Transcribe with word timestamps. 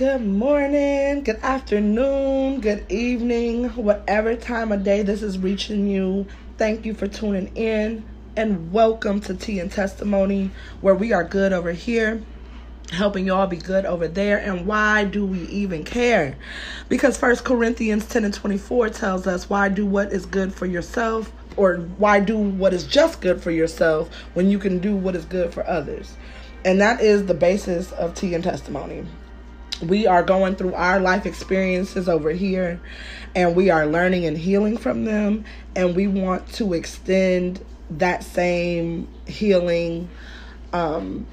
Good 0.00 0.24
morning, 0.24 1.24
good 1.24 1.40
afternoon, 1.42 2.62
good 2.62 2.90
evening, 2.90 3.68
whatever 3.76 4.34
time 4.34 4.72
of 4.72 4.82
day 4.82 5.02
this 5.02 5.22
is 5.22 5.38
reaching 5.38 5.86
you. 5.88 6.26
Thank 6.56 6.86
you 6.86 6.94
for 6.94 7.06
tuning 7.06 7.54
in 7.54 8.02
and 8.34 8.72
welcome 8.72 9.20
to 9.20 9.34
Tea 9.34 9.60
and 9.60 9.70
Testimony, 9.70 10.52
where 10.80 10.94
we 10.94 11.12
are 11.12 11.22
good 11.22 11.52
over 11.52 11.72
here, 11.72 12.22
helping 12.90 13.26
y'all 13.26 13.46
be 13.46 13.58
good 13.58 13.84
over 13.84 14.08
there. 14.08 14.38
And 14.38 14.64
why 14.64 15.04
do 15.04 15.26
we 15.26 15.42
even 15.48 15.84
care? 15.84 16.38
Because 16.88 17.18
First 17.18 17.44
Corinthians 17.44 18.06
10 18.06 18.24
and 18.24 18.32
24 18.32 18.88
tells 18.88 19.26
us, 19.26 19.50
Why 19.50 19.68
do 19.68 19.84
what 19.84 20.14
is 20.14 20.24
good 20.24 20.54
for 20.54 20.64
yourself, 20.64 21.30
or 21.58 21.76
why 21.98 22.20
do 22.20 22.38
what 22.38 22.72
is 22.72 22.86
just 22.86 23.20
good 23.20 23.42
for 23.42 23.50
yourself 23.50 24.08
when 24.32 24.50
you 24.50 24.58
can 24.58 24.78
do 24.78 24.96
what 24.96 25.14
is 25.14 25.26
good 25.26 25.52
for 25.52 25.66
others? 25.68 26.16
And 26.64 26.80
that 26.80 27.02
is 27.02 27.26
the 27.26 27.34
basis 27.34 27.92
of 27.92 28.14
Tea 28.14 28.32
and 28.32 28.42
Testimony 28.42 29.04
we 29.82 30.06
are 30.06 30.22
going 30.22 30.56
through 30.56 30.74
our 30.74 31.00
life 31.00 31.26
experiences 31.26 32.08
over 32.08 32.30
here 32.30 32.80
and 33.34 33.54
we 33.56 33.70
are 33.70 33.86
learning 33.86 34.26
and 34.26 34.36
healing 34.36 34.76
from 34.76 35.04
them 35.04 35.44
and 35.74 35.94
we 35.96 36.06
want 36.06 36.46
to 36.54 36.74
extend 36.74 37.64
that 37.90 38.22
same 38.22 39.08
healing 39.26 40.08
um, 40.72 41.26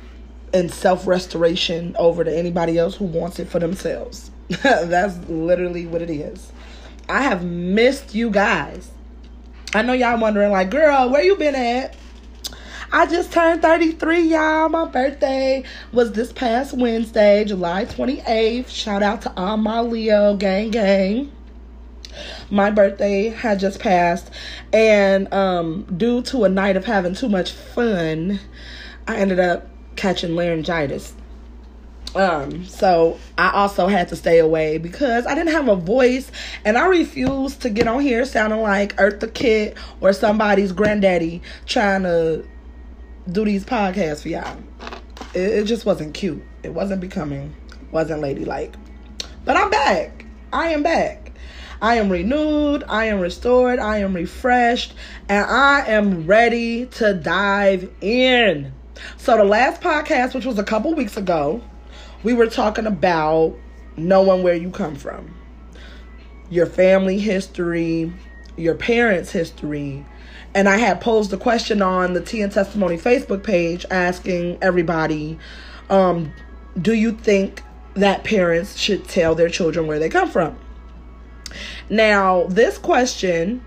and 0.53 0.71
self-restoration 0.71 1.95
over 1.99 2.23
to 2.23 2.35
anybody 2.35 2.77
else 2.77 2.95
who 2.95 3.05
wants 3.05 3.39
it 3.39 3.47
for 3.47 3.59
themselves. 3.59 4.31
That's 4.63 5.17
literally 5.29 5.85
what 5.85 6.01
it 6.01 6.09
is. 6.09 6.51
I 7.09 7.21
have 7.21 7.43
missed 7.43 8.15
you 8.15 8.29
guys. 8.29 8.91
I 9.73 9.81
know 9.81 9.93
y'all 9.93 10.19
wondering 10.19 10.51
like 10.51 10.69
girl 10.69 11.09
where 11.09 11.23
you 11.23 11.35
been 11.35 11.55
at 11.55 11.95
I 12.89 13.05
just 13.05 13.33
turned 13.33 13.61
33, 13.61 14.21
y'all. 14.21 14.69
My 14.69 14.85
birthday 14.85 15.63
was 15.91 16.13
this 16.13 16.31
past 16.31 16.73
Wednesday, 16.73 17.43
July 17.43 17.83
28th. 17.83 18.69
Shout 18.69 19.03
out 19.03 19.23
to 19.23 19.33
all 19.35 19.57
my 19.57 19.81
Leo 19.81 20.37
gang 20.37 20.71
gang. 20.71 21.29
My 22.49 22.71
birthday 22.71 23.27
had 23.27 23.59
just 23.59 23.79
passed, 23.79 24.31
and 24.71 25.31
um, 25.33 25.83
due 25.97 26.21
to 26.23 26.45
a 26.45 26.49
night 26.49 26.77
of 26.77 26.85
having 26.85 27.13
too 27.13 27.27
much 27.27 27.51
fun, 27.51 28.39
I 29.05 29.17
ended 29.17 29.41
up 29.41 29.67
catching 29.97 30.35
laryngitis. 30.35 31.13
Um, 32.15 32.63
so 32.63 33.19
I 33.37 33.51
also 33.51 33.87
had 33.87 34.07
to 34.09 34.15
stay 34.15 34.39
away 34.39 34.77
because 34.77 35.27
I 35.27 35.35
didn't 35.35 35.51
have 35.51 35.67
a 35.67 35.75
voice 35.75 36.31
and 36.63 36.77
I 36.77 36.87
refused 36.87 37.61
to 37.63 37.69
get 37.69 37.85
on 37.85 37.99
here 37.99 38.23
sounding 38.23 38.61
like 38.61 38.95
Eartha 38.95 39.31
Kitt 39.31 39.77
or 39.99 40.13
somebody's 40.13 40.71
granddaddy 40.71 41.41
trying 41.65 42.03
to 42.03 42.47
do 43.31 43.45
these 43.45 43.65
podcasts 43.65 44.21
for 44.21 44.29
y'all. 44.29 44.57
It, 45.33 45.41
it 45.41 45.63
just 45.65 45.85
wasn't 45.85 46.13
cute. 46.13 46.43
It 46.63 46.73
wasn't 46.73 47.01
becoming. 47.01 47.55
Wasn't 47.91 48.21
ladylike. 48.21 48.75
But 49.45 49.57
I'm 49.57 49.69
back. 49.69 50.25
I 50.51 50.69
am 50.69 50.83
back. 50.83 51.31
I 51.81 51.95
am 51.95 52.09
renewed. 52.09 52.83
I 52.87 53.05
am 53.05 53.19
restored. 53.19 53.79
I 53.79 53.99
am 53.99 54.13
refreshed. 54.13 54.93
And 55.29 55.45
I 55.45 55.85
am 55.87 56.25
ready 56.25 56.87
to 56.87 57.13
dive 57.13 57.89
in. 58.01 58.73
So, 59.17 59.37
the 59.37 59.43
last 59.43 59.81
podcast, 59.81 60.33
which 60.33 60.45
was 60.45 60.57
a 60.57 60.63
couple 60.63 60.93
weeks 60.95 61.17
ago, 61.17 61.61
we 62.23 62.33
were 62.33 62.47
talking 62.47 62.87
about 62.87 63.55
knowing 63.95 64.41
where 64.41 64.55
you 64.55 64.71
come 64.71 64.95
from, 64.95 65.35
your 66.49 66.65
family 66.65 67.19
history, 67.19 68.11
your 68.55 68.73
parents' 68.73 69.31
history, 69.31 70.03
and 70.57 70.67
I 70.67 70.77
had 70.77 70.99
posed 71.01 71.31
a 71.33 71.37
question 71.37 71.83
on 71.83 72.13
the 72.13 72.19
Tea 72.19 72.41
and 72.41 72.51
Testimony 72.51 72.97
Facebook 72.97 73.43
page 73.43 73.85
asking 73.91 74.57
everybody, 74.59 75.37
um, 75.91 76.33
do 76.81 76.93
you 76.93 77.11
think 77.11 77.61
that 77.93 78.23
parents 78.23 78.75
should 78.75 79.07
tell 79.07 79.35
their 79.35 79.49
children 79.49 79.85
where 79.85 79.99
they 79.99 80.09
come 80.09 80.31
from? 80.31 80.57
Now, 81.91 82.47
this 82.47 82.79
question, 82.79 83.63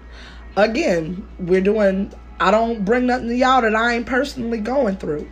again, 0.57 1.29
we're 1.39 1.61
doing, 1.61 2.13
I 2.41 2.51
don't 2.51 2.85
bring 2.85 3.07
nothing 3.07 3.29
to 3.29 3.37
y'all 3.37 3.63
that 3.63 3.77
I 3.77 3.95
ain't 3.95 4.07
personally 4.07 4.59
going 4.59 4.97
through. 4.97 5.31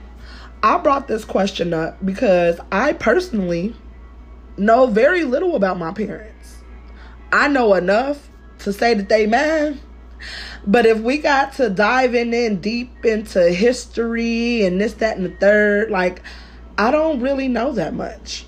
I 0.62 0.78
brought 0.78 1.08
this 1.08 1.24
question 1.24 1.74
up 1.74 1.98
because 2.06 2.60
I 2.70 2.92
personally 2.92 3.74
know 4.56 4.86
very 4.86 5.24
little 5.24 5.56
about 5.56 5.76
my 5.76 5.92
parents. 5.92 6.58
I 7.32 7.48
know 7.48 7.74
enough 7.74 8.30
to 8.60 8.72
say 8.72 8.94
that 8.94 9.08
they 9.08 9.26
mad, 9.26 9.80
but 10.66 10.86
if 10.86 10.98
we 10.98 11.18
got 11.18 11.54
to 11.54 11.70
diving 11.70 12.32
in 12.32 12.60
deep 12.60 13.04
into 13.04 13.50
history 13.50 14.64
and 14.64 14.80
this, 14.80 14.94
that, 14.94 15.16
and 15.16 15.26
the 15.26 15.36
third, 15.36 15.90
like, 15.90 16.22
I 16.76 16.90
don't 16.90 17.20
really 17.20 17.48
know 17.48 17.72
that 17.72 17.94
much 17.94 18.46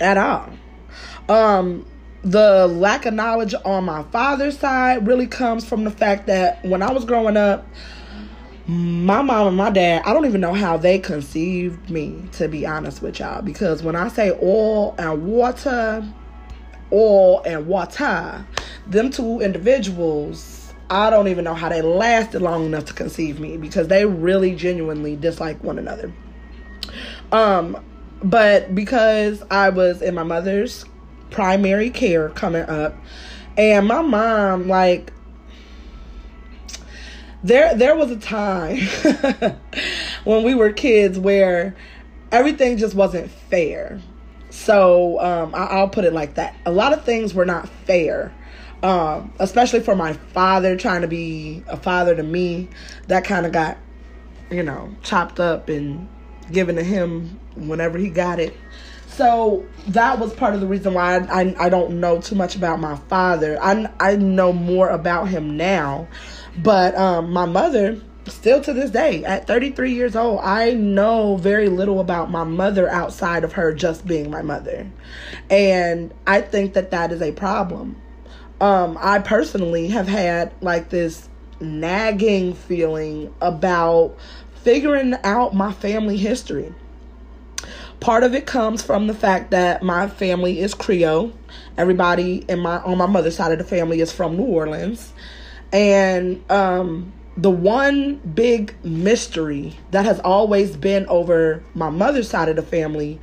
at 0.00 0.16
all. 0.18 0.50
Um, 1.28 1.86
the 2.22 2.66
lack 2.66 3.06
of 3.06 3.14
knowledge 3.14 3.54
on 3.64 3.84
my 3.84 4.02
father's 4.04 4.58
side 4.58 5.06
really 5.06 5.26
comes 5.26 5.64
from 5.64 5.84
the 5.84 5.90
fact 5.90 6.26
that 6.26 6.64
when 6.64 6.82
I 6.82 6.92
was 6.92 7.04
growing 7.04 7.36
up, 7.36 7.66
my 8.66 9.22
mom 9.22 9.48
and 9.48 9.56
my 9.56 9.70
dad, 9.70 10.02
I 10.04 10.12
don't 10.12 10.26
even 10.26 10.40
know 10.40 10.54
how 10.54 10.76
they 10.76 10.98
conceived 10.98 11.90
me, 11.90 12.22
to 12.32 12.46
be 12.46 12.66
honest 12.66 13.02
with 13.02 13.18
y'all. 13.18 13.42
Because 13.42 13.82
when 13.82 13.96
I 13.96 14.08
say 14.08 14.30
oil 14.42 14.94
and 14.98 15.26
water, 15.26 16.06
oil 16.92 17.42
and 17.44 17.66
water, 17.66 18.46
them 18.90 19.10
two 19.10 19.40
individuals, 19.40 20.72
I 20.90 21.10
don't 21.10 21.28
even 21.28 21.44
know 21.44 21.54
how 21.54 21.68
they 21.68 21.82
lasted 21.82 22.42
long 22.42 22.66
enough 22.66 22.86
to 22.86 22.92
conceive 22.92 23.38
me 23.38 23.56
because 23.56 23.88
they 23.88 24.04
really 24.04 24.54
genuinely 24.54 25.16
dislike 25.16 25.62
one 25.62 25.78
another. 25.78 26.12
Um, 27.30 27.82
but 28.22 28.74
because 28.74 29.42
I 29.50 29.70
was 29.70 30.02
in 30.02 30.14
my 30.14 30.24
mother's 30.24 30.84
primary 31.30 31.90
care 31.90 32.28
coming 32.30 32.62
up, 32.62 32.96
and 33.56 33.86
my 33.86 34.02
mom, 34.02 34.68
like, 34.68 35.12
there 37.42 37.74
there 37.74 37.96
was 37.96 38.10
a 38.10 38.18
time 38.18 38.78
when 40.24 40.42
we 40.42 40.54
were 40.54 40.72
kids 40.72 41.18
where 41.18 41.74
everything 42.32 42.76
just 42.76 42.94
wasn't 42.94 43.30
fair. 43.30 44.00
So 44.50 45.20
um, 45.20 45.54
I, 45.54 45.80
will 45.80 45.88
put 45.88 46.04
it 46.04 46.12
like 46.12 46.34
that. 46.34 46.54
A 46.66 46.72
lot 46.72 46.92
of 46.92 47.04
things 47.04 47.32
were 47.32 47.46
not 47.46 47.68
fair 47.86 48.34
um, 48.82 49.32
especially 49.38 49.80
for 49.80 49.94
my 49.94 50.12
father 50.12 50.76
trying 50.76 51.02
to 51.02 51.08
be 51.08 51.62
a 51.68 51.76
father 51.76 52.14
to 52.14 52.22
me, 52.22 52.68
that 53.08 53.24
kind 53.24 53.46
of 53.46 53.52
got, 53.52 53.76
you 54.50 54.62
know, 54.62 54.94
chopped 55.02 55.38
up 55.38 55.68
and 55.68 56.08
given 56.50 56.76
to 56.76 56.82
him 56.82 57.38
whenever 57.56 57.98
he 57.98 58.08
got 58.08 58.40
it. 58.40 58.56
So 59.06 59.66
that 59.88 60.18
was 60.18 60.32
part 60.32 60.54
of 60.54 60.60
the 60.60 60.66
reason 60.66 60.94
why 60.94 61.18
I, 61.18 61.42
I, 61.42 61.66
I 61.66 61.68
don't 61.68 62.00
know 62.00 62.20
too 62.20 62.36
much 62.36 62.56
about 62.56 62.80
my 62.80 62.96
father. 62.96 63.58
I, 63.62 63.90
I 64.00 64.16
know 64.16 64.52
more 64.52 64.88
about 64.88 65.28
him 65.28 65.56
now, 65.56 66.08
but 66.56 66.94
um, 66.96 67.30
my 67.30 67.44
mother, 67.44 68.00
still 68.26 68.62
to 68.62 68.72
this 68.72 68.90
day, 68.90 69.22
at 69.24 69.46
33 69.46 69.92
years 69.92 70.16
old, 70.16 70.40
I 70.42 70.72
know 70.72 71.36
very 71.36 71.68
little 71.68 72.00
about 72.00 72.30
my 72.30 72.44
mother 72.44 72.88
outside 72.88 73.44
of 73.44 73.52
her 73.52 73.74
just 73.74 74.06
being 74.06 74.30
my 74.30 74.40
mother. 74.40 74.90
And 75.50 76.14
I 76.26 76.40
think 76.40 76.72
that 76.74 76.90
that 76.92 77.12
is 77.12 77.20
a 77.20 77.32
problem 77.32 78.00
um, 78.60 78.98
I 79.00 79.20
personally 79.20 79.88
have 79.88 80.06
had 80.06 80.52
like 80.60 80.90
this 80.90 81.28
nagging 81.60 82.54
feeling 82.54 83.34
about 83.40 84.16
figuring 84.62 85.14
out 85.24 85.54
my 85.54 85.72
family 85.72 86.16
history. 86.16 86.74
Part 88.00 88.22
of 88.22 88.34
it 88.34 88.46
comes 88.46 88.82
from 88.82 89.06
the 89.06 89.14
fact 89.14 89.50
that 89.50 89.82
my 89.82 90.08
family 90.08 90.60
is 90.60 90.72
Creole. 90.72 91.32
Everybody 91.76 92.44
in 92.48 92.60
my 92.60 92.78
on 92.78 92.98
my 92.98 93.06
mother's 93.06 93.36
side 93.36 93.52
of 93.52 93.58
the 93.58 93.64
family 93.64 94.00
is 94.00 94.12
from 94.12 94.36
New 94.36 94.44
Orleans. 94.44 95.12
And 95.72 96.42
um, 96.50 97.12
the 97.36 97.50
one 97.50 98.16
big 98.16 98.74
mystery 98.84 99.78
that 99.90 100.04
has 100.04 100.18
always 100.20 100.76
been 100.76 101.06
over 101.06 101.62
my 101.74 101.90
mother's 101.90 102.28
side 102.28 102.48
of 102.48 102.56
the 102.56 102.62
family 102.62 103.20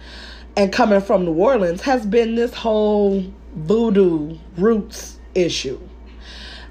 and 0.55 0.72
coming 0.72 1.01
from 1.01 1.25
New 1.25 1.33
Orleans 1.33 1.81
has 1.81 2.05
been 2.05 2.35
this 2.35 2.53
whole 2.53 3.25
voodoo 3.55 4.37
roots 4.57 5.16
issue. 5.37 5.79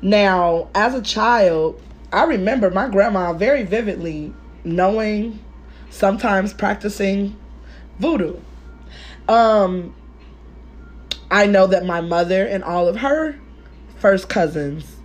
Now, 0.02 0.68
as 0.74 0.94
a 0.94 1.02
child, 1.02 1.80
I 2.12 2.24
remember 2.24 2.70
my 2.70 2.88
grandma 2.88 3.32
very 3.32 3.62
vividly 3.62 4.32
knowing, 4.64 5.42
sometimes 5.90 6.52
practicing 6.52 7.36
voodoo. 7.98 8.36
Um, 9.28 9.94
I 11.30 11.46
know 11.46 11.66
that 11.66 11.84
my 11.84 12.00
mother 12.00 12.46
and 12.46 12.62
all 12.62 12.88
of 12.88 12.96
her 12.96 13.38
first 13.96 14.28
cousins, 14.28 14.96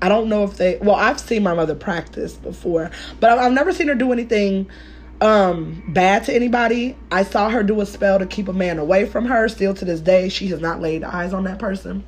I 0.00 0.08
don't 0.08 0.28
know 0.28 0.44
if 0.44 0.56
they, 0.56 0.78
well, 0.78 0.96
I've 0.96 1.20
seen 1.20 1.42
my 1.42 1.54
mother 1.54 1.74
practice 1.74 2.34
before, 2.34 2.90
but 3.20 3.38
I've, 3.38 3.52
never 3.52 3.72
seen 3.72 3.88
her 3.88 3.94
do 3.94 4.12
anything 4.12 4.70
um 5.20 5.82
bad 5.88 6.24
to 6.24 6.34
anybody. 6.34 6.96
I 7.10 7.22
saw 7.22 7.48
her 7.48 7.62
do 7.62 7.80
a 7.80 7.86
spell 7.86 8.18
to 8.18 8.26
keep 8.26 8.48
a 8.48 8.52
man 8.52 8.78
away 8.78 9.06
from 9.06 9.26
her. 9.26 9.48
Still 9.48 9.72
to 9.74 9.84
this 9.84 10.00
day, 10.00 10.28
she 10.28 10.48
has 10.48 10.60
not 10.60 10.80
laid 10.80 11.04
eyes 11.04 11.32
on 11.32 11.44
that 11.44 11.58
person. 11.58 12.04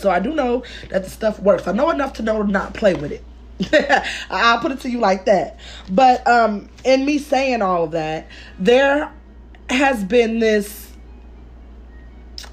So 0.00 0.10
I 0.10 0.20
do 0.20 0.34
know 0.34 0.64
that 0.90 1.04
the 1.04 1.10
stuff 1.10 1.38
works. 1.40 1.66
I 1.66 1.72
know 1.72 1.90
enough 1.90 2.14
to 2.14 2.22
know 2.22 2.42
to 2.42 2.50
not 2.50 2.74
play 2.74 2.94
with 2.94 3.12
it. 3.12 3.24
I'll 4.30 4.58
put 4.58 4.72
it 4.72 4.80
to 4.80 4.90
you 4.90 4.98
like 4.98 5.26
that. 5.26 5.58
But 5.90 6.26
um 6.26 6.68
in 6.84 7.04
me 7.04 7.18
saying 7.18 7.62
all 7.62 7.84
of 7.84 7.90
that, 7.92 8.28
there 8.58 9.12
has 9.68 10.02
been 10.04 10.38
this 10.38 10.90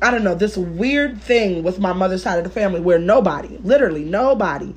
I 0.02 0.12
don't 0.12 0.24
know, 0.24 0.36
this 0.36 0.58
weird 0.58 1.22
thing 1.22 1.64
with 1.64 1.80
my 1.80 1.94
mother's 1.94 2.22
side 2.22 2.38
of 2.38 2.44
the 2.44 2.52
family 2.52 2.80
where 2.80 3.00
nobody, 3.00 3.58
literally 3.64 4.04
nobody, 4.04 4.76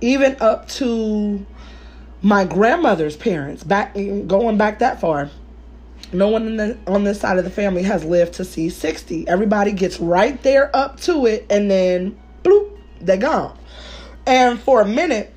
even 0.00 0.36
up 0.40 0.68
to 0.68 1.44
my 2.22 2.44
grandmother's 2.44 3.16
parents, 3.16 3.62
back 3.62 3.94
going 3.94 4.56
back 4.56 4.78
that 4.78 5.00
far, 5.00 5.30
no 6.14 6.28
one 6.28 6.56
the, 6.56 6.78
on 6.86 7.04
this 7.04 7.20
side 7.20 7.38
of 7.38 7.44
the 7.44 7.50
family 7.50 7.82
has 7.82 8.04
lived 8.04 8.34
to 8.34 8.44
see 8.44 8.70
60. 8.70 9.28
Everybody 9.28 9.72
gets 9.72 10.00
right 10.00 10.40
there 10.42 10.74
up 10.74 11.00
to 11.00 11.26
it 11.26 11.46
and 11.50 11.70
then 11.70 12.18
bloop, 12.42 12.70
they're 13.00 13.16
gone. 13.16 13.58
And 14.26 14.58
for 14.58 14.80
a 14.80 14.86
minute, 14.86 15.32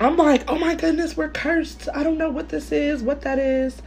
I'm 0.00 0.16
like, 0.16 0.50
oh 0.50 0.58
my 0.58 0.74
goodness, 0.74 1.16
we're 1.16 1.28
cursed. 1.28 1.88
I 1.94 2.02
don't 2.02 2.18
know 2.18 2.30
what 2.30 2.48
this 2.48 2.72
is, 2.72 3.02
what 3.02 3.22
that 3.22 3.38
is 3.38 3.80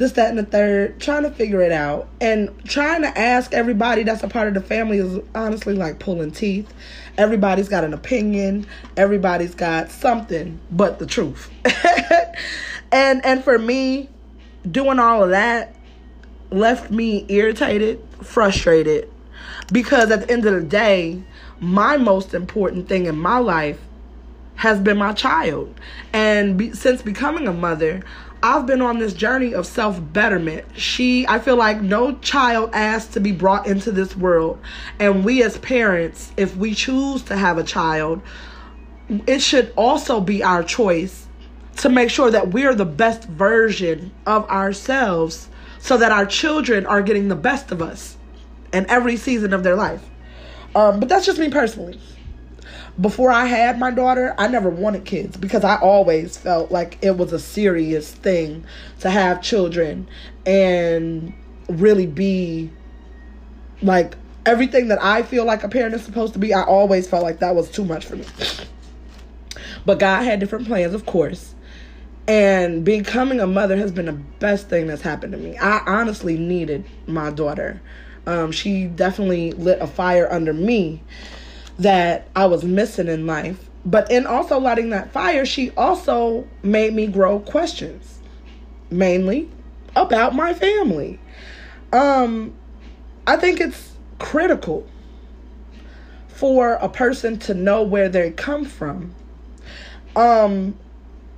this, 0.00 0.12
that, 0.12 0.30
and 0.30 0.38
the 0.38 0.44
third, 0.44 0.98
trying 0.98 1.24
to 1.24 1.30
figure 1.30 1.60
it 1.60 1.72
out. 1.72 2.08
And 2.22 2.50
trying 2.64 3.02
to 3.02 3.18
ask 3.18 3.52
everybody 3.52 4.02
that's 4.02 4.22
a 4.22 4.28
part 4.28 4.48
of 4.48 4.54
the 4.54 4.62
family 4.62 4.96
is 4.96 5.20
honestly 5.34 5.74
like 5.74 5.98
pulling 5.98 6.30
teeth. 6.30 6.72
Everybody's 7.18 7.68
got 7.68 7.84
an 7.84 7.92
opinion, 7.92 8.66
everybody's 8.96 9.54
got 9.54 9.90
something 9.90 10.58
but 10.70 10.98
the 10.98 11.06
truth. 11.06 11.50
and 12.90 13.24
and 13.24 13.44
for 13.44 13.58
me, 13.58 14.08
doing 14.68 14.98
all 14.98 15.24
of 15.24 15.30
that 15.30 15.74
left 16.50 16.90
me 16.90 17.24
irritated, 17.28 18.04
frustrated, 18.22 19.10
because 19.72 20.10
at 20.10 20.26
the 20.26 20.32
end 20.32 20.44
of 20.46 20.54
the 20.54 20.62
day, 20.62 21.22
my 21.60 21.96
most 21.96 22.34
important 22.34 22.88
thing 22.88 23.06
in 23.06 23.16
my 23.16 23.38
life 23.38 23.78
has 24.56 24.80
been 24.80 24.98
my 24.98 25.12
child. 25.12 25.74
And 26.12 26.58
be, 26.58 26.72
since 26.72 27.02
becoming 27.02 27.46
a 27.46 27.52
mother, 27.52 28.02
I've 28.42 28.66
been 28.66 28.80
on 28.80 28.98
this 28.98 29.12
journey 29.12 29.54
of 29.54 29.66
self 29.66 30.00
betterment. 30.12 30.66
She, 30.76 31.26
I 31.28 31.38
feel 31.38 31.56
like 31.56 31.80
no 31.80 32.16
child 32.18 32.70
asked 32.72 33.12
to 33.12 33.20
be 33.20 33.32
brought 33.32 33.66
into 33.66 33.92
this 33.92 34.16
world. 34.16 34.58
And 34.98 35.24
we 35.24 35.42
as 35.42 35.58
parents, 35.58 36.32
if 36.36 36.56
we 36.56 36.74
choose 36.74 37.22
to 37.24 37.36
have 37.36 37.58
a 37.58 37.64
child, 37.64 38.22
it 39.26 39.40
should 39.40 39.72
also 39.76 40.20
be 40.20 40.42
our 40.42 40.62
choice 40.62 41.26
to 41.80 41.88
make 41.88 42.10
sure 42.10 42.30
that 42.30 42.48
we're 42.48 42.74
the 42.74 42.84
best 42.84 43.24
version 43.24 44.12
of 44.26 44.48
ourselves 44.48 45.48
so 45.78 45.96
that 45.96 46.12
our 46.12 46.26
children 46.26 46.86
are 46.86 47.02
getting 47.02 47.28
the 47.28 47.36
best 47.36 47.72
of 47.72 47.80
us 47.80 48.16
in 48.72 48.88
every 48.88 49.16
season 49.16 49.52
of 49.52 49.62
their 49.62 49.76
life. 49.76 50.04
Um, 50.74 51.00
but 51.00 51.08
that's 51.08 51.26
just 51.26 51.38
me 51.38 51.50
personally 51.50 51.98
before 53.00 53.30
I 53.30 53.46
had 53.46 53.78
my 53.78 53.90
daughter, 53.90 54.34
I 54.36 54.48
never 54.48 54.68
wanted 54.68 55.04
kids 55.04 55.36
because 55.36 55.64
I 55.64 55.76
always 55.76 56.36
felt 56.36 56.70
like 56.70 56.98
it 57.02 57.16
was 57.16 57.32
a 57.32 57.38
serious 57.38 58.12
thing 58.12 58.64
to 59.00 59.10
have 59.10 59.40
children 59.42 60.08
and 60.44 61.32
really 61.68 62.06
be 62.06 62.70
like 63.80 64.16
everything 64.44 64.88
that 64.88 65.02
I 65.02 65.22
feel 65.22 65.44
like 65.44 65.62
a 65.62 65.68
parent 65.68 65.94
is 65.94 66.02
supposed 66.02 66.34
to 66.34 66.38
be. 66.38 66.52
I 66.52 66.62
always 66.62 67.08
felt 67.08 67.22
like 67.22 67.38
that 67.38 67.54
was 67.54 67.70
too 67.70 67.84
much 67.84 68.04
for 68.06 68.16
me. 68.16 68.26
But 69.86 69.98
God 69.98 70.24
had 70.24 70.40
different 70.40 70.66
plans, 70.66 70.92
of 70.92 71.06
course. 71.06 71.54
And 72.30 72.84
becoming 72.84 73.40
a 73.40 73.46
mother 73.48 73.76
has 73.76 73.90
been 73.90 74.06
the 74.06 74.12
best 74.12 74.68
thing 74.68 74.86
that's 74.86 75.02
happened 75.02 75.32
to 75.32 75.38
me. 75.38 75.58
I 75.58 75.82
honestly 75.84 76.38
needed 76.38 76.84
my 77.08 77.30
daughter. 77.30 77.82
Um, 78.24 78.52
she 78.52 78.84
definitely 78.84 79.50
lit 79.50 79.80
a 79.80 79.88
fire 79.88 80.32
under 80.32 80.52
me 80.52 81.02
that 81.80 82.28
I 82.36 82.46
was 82.46 82.62
missing 82.62 83.08
in 83.08 83.26
life. 83.26 83.68
But 83.84 84.12
in 84.12 84.26
also 84.26 84.60
lighting 84.60 84.90
that 84.90 85.10
fire, 85.10 85.44
she 85.44 85.72
also 85.72 86.46
made 86.62 86.94
me 86.94 87.08
grow 87.08 87.40
questions, 87.40 88.20
mainly 88.92 89.50
about 89.96 90.32
my 90.32 90.54
family. 90.54 91.18
Um, 91.92 92.54
I 93.26 93.38
think 93.38 93.60
it's 93.60 93.94
critical 94.20 94.86
for 96.28 96.74
a 96.74 96.88
person 96.88 97.40
to 97.40 97.54
know 97.54 97.82
where 97.82 98.08
they 98.08 98.30
come 98.30 98.66
from. 98.66 99.16
Um, 100.14 100.76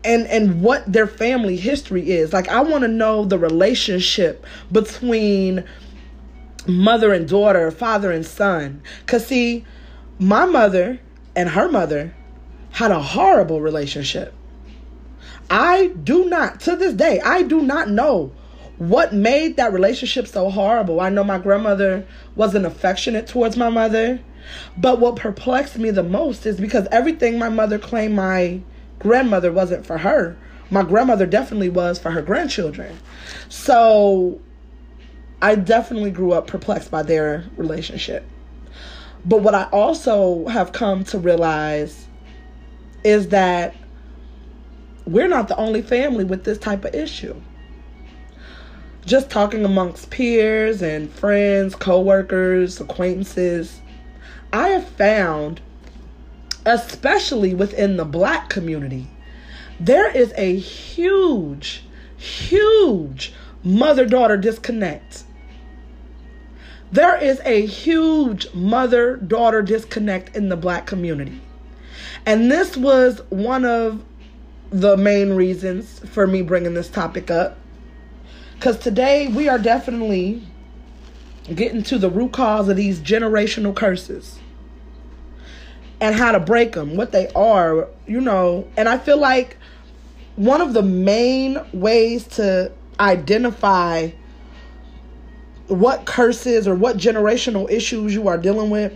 and 0.05 0.27
and 0.27 0.63
what 0.63 0.91
their 0.91 1.07
family 1.07 1.57
history 1.57 2.11
is. 2.11 2.33
Like 2.33 2.49
I 2.49 2.61
want 2.61 2.83
to 2.83 2.89
know 2.89 3.25
the 3.25 3.39
relationship 3.39 4.45
between 4.71 5.65
mother 6.67 7.13
and 7.13 7.29
daughter, 7.29 7.71
father 7.71 8.11
and 8.11 8.25
son. 8.25 8.83
Cuz 9.07 9.27
see, 9.27 9.65
my 10.19 10.45
mother 10.47 11.01
and 11.35 11.49
her 11.51 11.69
mother 11.69 12.15
had 12.73 12.91
a 12.91 13.01
horrible 13.01 13.61
relationship. 13.61 14.35
I 15.51 15.89
do 16.03 16.25
not, 16.27 16.61
to 16.61 16.77
this 16.77 16.95
day, 16.95 17.21
I 17.21 17.43
do 17.43 17.63
not 17.63 17.91
know 17.91 18.33
what 18.79 19.13
made 19.13 19.57
that 19.57 19.73
relationship 19.73 20.27
so 20.27 20.49
horrible. 20.51 21.01
I 21.01 21.11
know 21.11 21.25
my 21.25 21.39
grandmother 21.39 22.07
wasn't 22.35 22.65
affectionate 22.65 23.27
towards 23.27 23.57
my 23.57 23.69
mother, 23.69 24.21
but 24.77 24.99
what 24.99 25.17
perplexed 25.17 25.79
me 25.79 25.91
the 25.91 26.03
most 26.03 26.47
is 26.47 26.59
because 26.59 26.89
everything 26.91 27.39
my 27.39 27.49
mother 27.49 27.79
claimed 27.79 28.15
my 28.15 28.63
grandmother 29.03 29.53
wasn't 29.53 29.85
for 29.85 29.99
her, 29.99 30.37
my 30.71 30.83
grandmother 30.83 31.27
definitely 31.27 31.69
was 31.69 31.99
for 31.99 32.11
her 32.11 32.23
grandchildren. 32.23 32.99
So 33.49 34.41
I 35.43 35.57
definitely 35.57 36.13
grew 36.13 36.33
up 36.33 36.47
perplexed 36.47 36.91
by 36.91 37.03
their 37.03 37.45
relationship. 37.57 38.25
But 39.25 39.43
what 39.43 39.55
I 39.55 39.65
also 39.65 40.47
have 40.47 40.73
come 40.73 41.05
to 41.05 41.19
realize 41.19 42.07
is 43.05 43.29
that 43.29 43.75
we're 45.05 45.29
not 45.29 45.49
the 45.49 45.57
only 45.57 45.83
family 45.83 46.25
with 46.25 46.45
this 46.45 46.59
type 46.59 46.85
of 46.85 46.95
issue. 46.95 47.35
Just 49.05 49.31
talking 49.31 49.65
amongst 49.65 50.11
peers 50.11 50.81
and 50.81 51.11
friends, 51.11 51.75
coworkers, 51.75 52.81
acquaintances, 52.81 53.81
I 54.53 54.69
have 54.69 54.87
found, 54.87 55.61
especially 56.65 57.55
within 57.55 57.97
the 57.97 58.05
black 58.05 58.49
community, 58.49 59.09
there 59.81 60.11
is 60.11 60.33
a 60.37 60.57
huge, 60.57 61.85
huge 62.17 63.33
mother 63.65 64.07
daughter 64.07 64.37
disconnect 64.37 65.25
there 66.93 67.17
is 67.17 67.41
a 67.47 67.65
huge 67.65 68.53
mother 68.53 69.17
daughter 69.17 69.63
disconnect 69.63 70.37
in 70.37 70.51
the 70.51 70.57
black 70.59 70.87
community. 70.87 71.41
And 72.27 72.51
this 72.51 72.77
was 72.77 73.23
one 73.31 73.65
of 73.65 74.05
the 74.69 74.99
main 74.99 75.33
reasons 75.33 76.01
for 76.01 76.27
me 76.27 76.43
bringing 76.43 76.75
this 76.75 76.91
topic 76.91 77.31
up. 77.31 77.57
Because 78.55 78.79
today 78.79 79.29
we 79.29 79.49
are 79.49 79.59
definitely 79.59 80.47
getting 81.55 81.83
to 81.85 81.99
the 81.99 82.11
root 82.11 82.33
cause 82.33 82.69
of 82.69 82.77
these 82.77 83.01
generational 83.01 83.75
curses 83.75 84.39
and 86.03 86.17
how 86.17 86.33
to 86.33 86.41
break 86.41 86.73
them, 86.73 86.97
what 86.97 87.13
they 87.13 87.29
are, 87.29 87.89
you 88.09 88.21
know. 88.21 88.69
And 88.77 88.89
I 88.89 88.99
feel 88.99 89.19
like 89.19 89.57
one 90.35 90.61
of 90.61 90.75
the 90.75 90.83
main 90.83 91.61
ways 91.73 92.27
to 92.29 92.73
identify 92.99 94.11
what 95.69 96.05
curses 96.05 96.67
or 96.67 96.75
what 96.75 96.97
generational 96.97 97.71
issues 97.71 98.13
you 98.15 98.27
are 98.27 98.37
dealing 98.37 98.69
with 98.69 98.93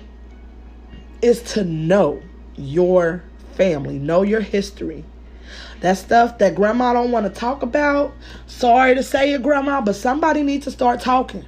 is 1.22 1.42
to 1.54 1.62
know 1.62 2.20
your 2.56 3.22
family, 3.54 4.00
know 4.00 4.22
your 4.22 4.40
history. 4.40 5.04
That 5.82 5.98
stuff 5.98 6.38
that 6.38 6.56
grandma 6.56 6.92
don't 6.92 7.12
want 7.12 7.32
to 7.32 7.40
talk 7.40 7.62
about, 7.62 8.14
sorry 8.48 8.96
to 8.96 9.04
say 9.04 9.32
it, 9.32 9.44
grandma, 9.44 9.80
but 9.80 9.94
somebody 9.94 10.42
needs 10.42 10.64
to 10.64 10.72
start 10.72 11.00
talking. 11.00 11.44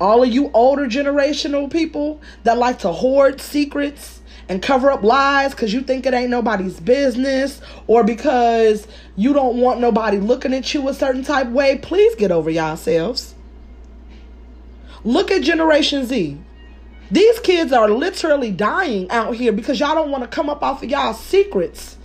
All 0.00 0.22
of 0.22 0.28
you 0.28 0.50
older 0.52 0.86
generational 0.86 1.70
people 1.70 2.20
that 2.42 2.58
like 2.58 2.80
to 2.80 2.92
hoard 2.92 3.40
secrets 3.40 4.20
and 4.48 4.62
cover 4.62 4.90
up 4.90 5.02
lies 5.02 5.52
because 5.52 5.72
you 5.72 5.80
think 5.80 6.04
it 6.04 6.14
ain't 6.14 6.30
nobody's 6.30 6.80
business 6.80 7.60
or 7.86 8.04
because 8.04 8.86
you 9.16 9.32
don't 9.32 9.56
want 9.56 9.80
nobody 9.80 10.18
looking 10.18 10.52
at 10.52 10.74
you 10.74 10.88
a 10.88 10.94
certain 10.94 11.22
type 11.22 11.48
way, 11.48 11.78
please 11.78 12.14
get 12.16 12.30
over 12.30 12.50
yourselves. 12.50 13.34
Look 15.04 15.30
at 15.30 15.42
Generation 15.42 16.06
Z. 16.06 16.38
These 17.10 17.38
kids 17.40 17.72
are 17.72 17.88
literally 17.88 18.50
dying 18.50 19.10
out 19.10 19.36
here 19.36 19.52
because 19.52 19.78
y'all 19.78 19.94
don't 19.94 20.10
want 20.10 20.24
to 20.24 20.28
come 20.28 20.48
up 20.48 20.62
off 20.62 20.82
of 20.82 20.90
y'all 20.90 21.14
secrets. 21.14 21.96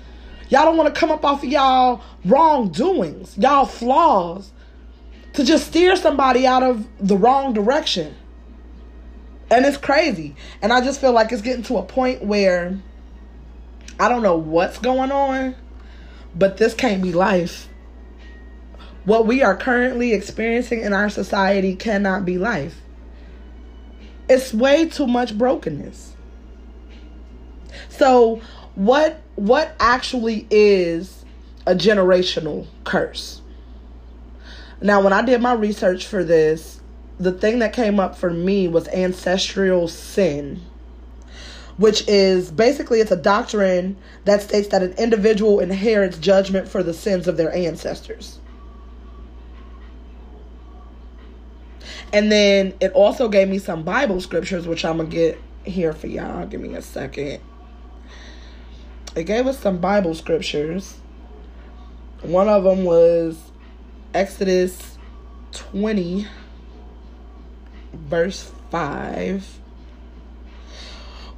Y'all 0.49 0.65
don't 0.65 0.77
want 0.77 0.93
to 0.93 0.99
come 0.99 1.11
up 1.11 1.23
off 1.23 1.43
of 1.43 1.49
y'all 1.49 2.01
wrongdoings, 2.25 3.37
y'all 3.37 3.65
flaws, 3.65 4.51
to 5.39 5.45
just 5.45 5.67
steer 5.67 5.95
somebody 5.95 6.45
out 6.45 6.63
of 6.63 6.85
the 6.99 7.15
wrong 7.15 7.53
direction. 7.53 8.13
And 9.49 9.65
it's 9.65 9.77
crazy. 9.77 10.35
And 10.61 10.73
I 10.73 10.81
just 10.81 10.99
feel 10.99 11.13
like 11.13 11.31
it's 11.31 11.41
getting 11.41 11.63
to 11.63 11.77
a 11.77 11.83
point 11.83 12.21
where 12.21 12.77
I 13.97 14.09
don't 14.09 14.21
know 14.21 14.35
what's 14.35 14.79
going 14.79 15.13
on, 15.13 15.55
but 16.35 16.57
this 16.57 16.73
can't 16.73 17.01
be 17.01 17.13
life. 17.13 17.69
What 19.05 19.27
we 19.27 19.41
are 19.41 19.55
currently 19.55 20.11
experiencing 20.11 20.81
in 20.81 20.91
our 20.91 21.09
society 21.09 21.73
cannot 21.73 22.25
be 22.25 22.37
life. 22.37 22.81
It's 24.27 24.53
way 24.53 24.89
too 24.89 25.07
much 25.07 25.37
brokenness. 25.37 26.15
So, 27.87 28.41
what 28.75 29.21
what 29.35 29.73
actually 29.79 30.47
is 30.51 31.23
a 31.65 31.75
generational 31.75 32.67
curse? 32.83 33.41
Now, 34.81 35.01
when 35.01 35.13
I 35.13 35.21
did 35.21 35.41
my 35.41 35.53
research 35.53 36.05
for 36.07 36.23
this, 36.23 36.79
the 37.19 37.31
thing 37.31 37.59
that 37.59 37.73
came 37.73 37.99
up 37.99 38.17
for 38.17 38.29
me 38.29 38.67
was 38.67 38.87
ancestral 38.89 39.87
sin 39.87 40.61
which 41.79 42.05
is 42.09 42.51
basically 42.51 42.99
it's 42.99 43.09
a 43.09 43.15
doctrine 43.15 43.95
that 44.25 44.41
states 44.41 44.67
that 44.67 44.83
an 44.83 44.91
individual 44.97 45.61
inherits 45.61 46.17
judgment 46.17 46.67
for 46.67 46.83
the 46.83 46.93
sins 46.93 47.25
of 47.25 47.37
their 47.37 47.55
ancestors. 47.55 48.37
And 52.11 52.29
then 52.29 52.73
it 52.81 52.91
also 52.91 53.29
gave 53.29 53.47
me 53.47 53.59
some 53.59 53.83
Bible 53.83 54.19
scriptures, 54.19 54.67
which 54.67 54.83
I'm 54.83 54.97
going 54.97 55.09
to 55.09 55.15
get 55.15 55.41
here 55.63 55.93
for 55.93 56.07
y'all. 56.07 56.45
Give 56.47 56.59
me 56.59 56.75
a 56.75 56.81
second. 56.81 57.39
It 59.15 59.23
gave 59.23 59.47
us 59.47 59.57
some 59.57 59.77
Bible 59.77 60.15
scriptures. 60.15 60.97
One 62.23 62.49
of 62.49 62.65
them 62.65 62.83
was 62.83 63.39
Exodus 64.13 64.97
20, 65.51 66.27
verse 67.93 68.51
5 68.71 69.59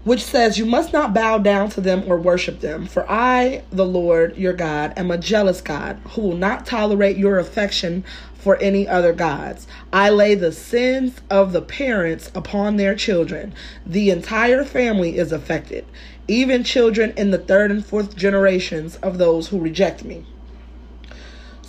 which 0.03 0.23
says, 0.23 0.57
You 0.57 0.65
must 0.65 0.93
not 0.93 1.13
bow 1.13 1.37
down 1.37 1.69
to 1.71 1.81
them 1.81 2.03
or 2.07 2.17
worship 2.17 2.59
them. 2.59 2.87
For 2.87 3.09
I, 3.09 3.63
the 3.71 3.85
Lord 3.85 4.35
your 4.35 4.53
God, 4.53 4.93
am 4.97 5.11
a 5.11 5.17
jealous 5.17 5.61
God 5.61 5.99
who 6.09 6.21
will 6.21 6.35
not 6.35 6.65
tolerate 6.65 7.17
your 7.17 7.37
affection 7.37 8.03
for 8.33 8.57
any 8.57 8.87
other 8.87 9.13
gods. 9.13 9.67
I 9.93 10.09
lay 10.09 10.33
the 10.33 10.51
sins 10.51 11.21
of 11.29 11.51
the 11.51 11.61
parents 11.61 12.31
upon 12.33 12.77
their 12.77 12.95
children. 12.95 13.53
The 13.85 14.09
entire 14.09 14.65
family 14.65 15.17
is 15.17 15.31
affected, 15.31 15.85
even 16.27 16.63
children 16.63 17.13
in 17.15 17.29
the 17.29 17.37
third 17.37 17.69
and 17.69 17.85
fourth 17.85 18.15
generations 18.15 18.95
of 18.97 19.19
those 19.19 19.49
who 19.49 19.59
reject 19.59 20.03
me. 20.03 20.25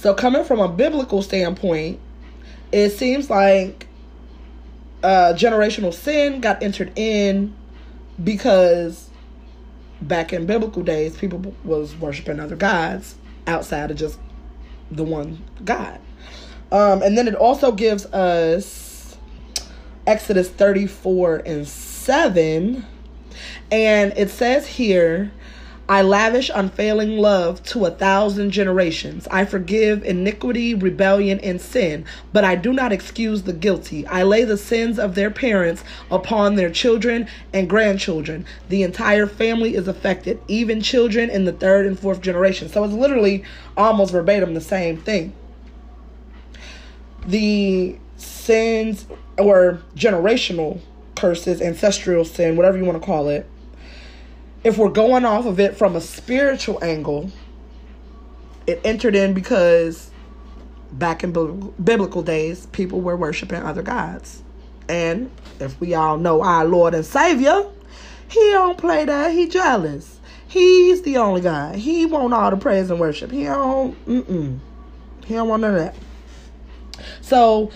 So, 0.03 0.13
coming 0.13 0.43
from 0.43 0.59
a 0.59 0.67
biblical 0.67 1.23
standpoint, 1.23 2.01
it 2.73 2.91
seems 2.91 3.31
like 3.31 3.87
uh, 5.05 5.35
generational 5.37 5.95
sin 5.95 6.41
got 6.41 6.61
entered 6.61 6.91
in 6.97 7.55
because 8.25 9.11
back 10.01 10.33
in 10.33 10.45
biblical 10.45 10.83
days 10.83 11.17
people 11.17 11.55
was 11.63 11.95
worshiping 11.95 12.41
other 12.41 12.57
gods 12.57 13.15
outside 13.47 13.93
of 13.93 13.97
just 13.97 14.19
the 14.91 15.05
one 15.05 15.41
god. 15.65 16.01
Um, 16.73 17.01
and 17.03 17.17
then 17.17 17.29
it 17.29 17.37
also 17.37 17.71
gives 17.71 18.05
us 18.07 19.17
exodus 20.05 20.49
34 20.49 21.43
and 21.47 21.69
7 21.69 22.85
and 23.71 24.13
it 24.17 24.31
says 24.31 24.67
here 24.67 25.31
I 25.93 26.01
lavish 26.01 26.51
unfailing 26.55 27.19
love 27.19 27.63
to 27.65 27.85
a 27.85 27.91
thousand 27.91 28.51
generations. 28.51 29.29
I 29.31 29.45
forgive 29.45 30.03
iniquity, 30.07 30.73
rebellion, 30.73 31.39
and 31.41 31.61
sin, 31.61 32.07
but 32.33 32.45
I 32.45 32.55
do 32.55 32.73
not 32.73 32.93
excuse 32.93 33.43
the 33.43 33.53
guilty. 33.53 34.07
I 34.07 34.23
lay 34.23 34.45
the 34.45 34.57
sins 34.57 34.99
of 34.99 35.15
their 35.15 35.31
parents 35.31 35.85
upon 36.11 36.55
their 36.55 36.71
children 36.71 37.29
and 37.53 37.69
grandchildren. 37.69 38.47
The 38.71 38.83
entire 38.83 39.27
family 39.27 39.75
is 39.75 39.87
affected, 39.87 40.41
even 40.49 40.81
children 40.81 41.29
in 41.29 41.45
the 41.45 41.53
third 41.53 41.85
and 41.85 42.01
fourth 42.01 42.23
generation. 42.23 42.71
So 42.71 42.83
it's 42.85 42.95
literally 42.95 43.45
almost 43.77 44.13
verbatim 44.13 44.55
the 44.55 44.63
same 44.63 44.97
thing. 44.97 45.35
The 47.27 47.99
sins 48.17 49.05
or 49.37 49.83
generational 49.95 50.81
curses, 51.17 51.61
ancestral 51.61 52.25
sin, 52.25 52.57
whatever 52.57 52.79
you 52.79 52.87
want 52.87 52.99
to 52.99 53.07
call 53.07 53.29
it 53.29 53.47
if 54.65 54.79
we're 54.79 54.91
going 54.91 55.25
off 55.25 55.47
of 55.47 55.59
it 55.59 55.77
from 55.77 55.97
a 55.97 56.01
spiritual 56.01 56.83
angle, 56.83 57.31
it 58.67 58.81
entered 58.85 59.15
in 59.15 59.35
because 59.35 60.11
back 60.93 61.25
in 61.25 61.33
biblical 61.83 62.23
days, 62.23 62.67
people 62.67 63.01
were 63.01 63.17
worshiping 63.17 63.63
other 63.63 63.83
gods. 63.83 64.43
And 64.89 65.31
if 65.59 65.81
we 65.81 65.95
all 65.95 66.19
know 66.19 66.43
our 66.43 66.65
Lord 66.65 66.95
and 66.95 67.05
Savior, 67.05 67.65
he 68.29 68.41
don't 68.51 68.79
play 68.79 69.05
that. 69.05 69.33
He 69.33 69.49
jealous. 69.49 70.21
He's 70.47 71.03
the 71.03 71.17
only 71.17 71.41
God. 71.41 71.77
He 71.77 72.07
want 72.07 72.35
all 72.35 72.51
the 72.51 72.57
praise 72.57 72.91
and 72.91 73.01
worship. 73.01 73.31
He 73.31 73.45
don't. 73.45 74.07
Mm-mm. 74.07 74.59
He 75.25 75.35
don't 75.35 75.49
want 75.49 75.63
none 75.63 75.75
of 75.75 75.81
that. 75.81 75.95
So 77.21 77.71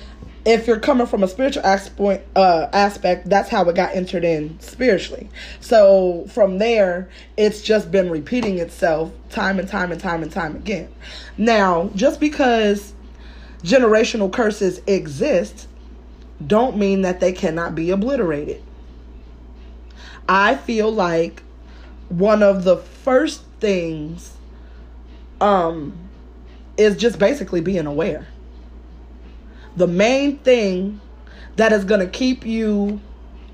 if 0.47 0.69
you're 0.69 0.79
coming 0.79 1.09
from 1.09 1.25
a 1.25 1.29
spiritual 1.29 1.67
aspect, 1.67 2.25
uh, 2.37 2.69
aspect, 2.73 3.29
that's 3.29 3.49
how 3.49 3.69
it 3.69 3.75
got 3.75 3.93
entered 3.97 4.23
in 4.23 4.59
spiritually. 4.61 5.29
So 5.61 6.25
from 6.31 6.59
there, 6.59 7.11
it's 7.37 7.61
just 7.61 7.91
been 7.91 8.09
repeating 8.09 8.59
itself 8.59 9.11
time 9.29 9.59
and 9.59 9.69
time 9.69 9.91
and 9.91 10.00
time 10.00 10.23
and 10.23 10.31
time 10.31 10.55
again. 10.55 10.88
Now, 11.37 11.91
just 11.97 12.21
because 12.21 12.95
generational 13.65 14.33
curses 14.33 14.81
exist, 14.87 15.67
don't 16.47 16.76
mean 16.76 17.03
that 17.03 17.19
they 17.19 17.33
cannot 17.33 17.75
be 17.75 17.91
obliterated. 17.91 18.62
I 20.29 20.55
feel 20.55 20.93
like 20.93 21.43
one 22.09 22.45
of 22.45 22.62
the 22.62 22.76
first 22.76 23.43
things 23.59 24.37
um, 25.41 25.99
is 26.76 26.97
just 26.97 27.19
basically 27.19 27.61
being 27.61 27.87
aware 27.87 28.29
the 29.76 29.87
main 29.87 30.38
thing 30.38 31.00
that 31.56 31.73
is 31.73 31.85
going 31.85 32.00
to 32.00 32.06
keep 32.06 32.45
you 32.45 33.00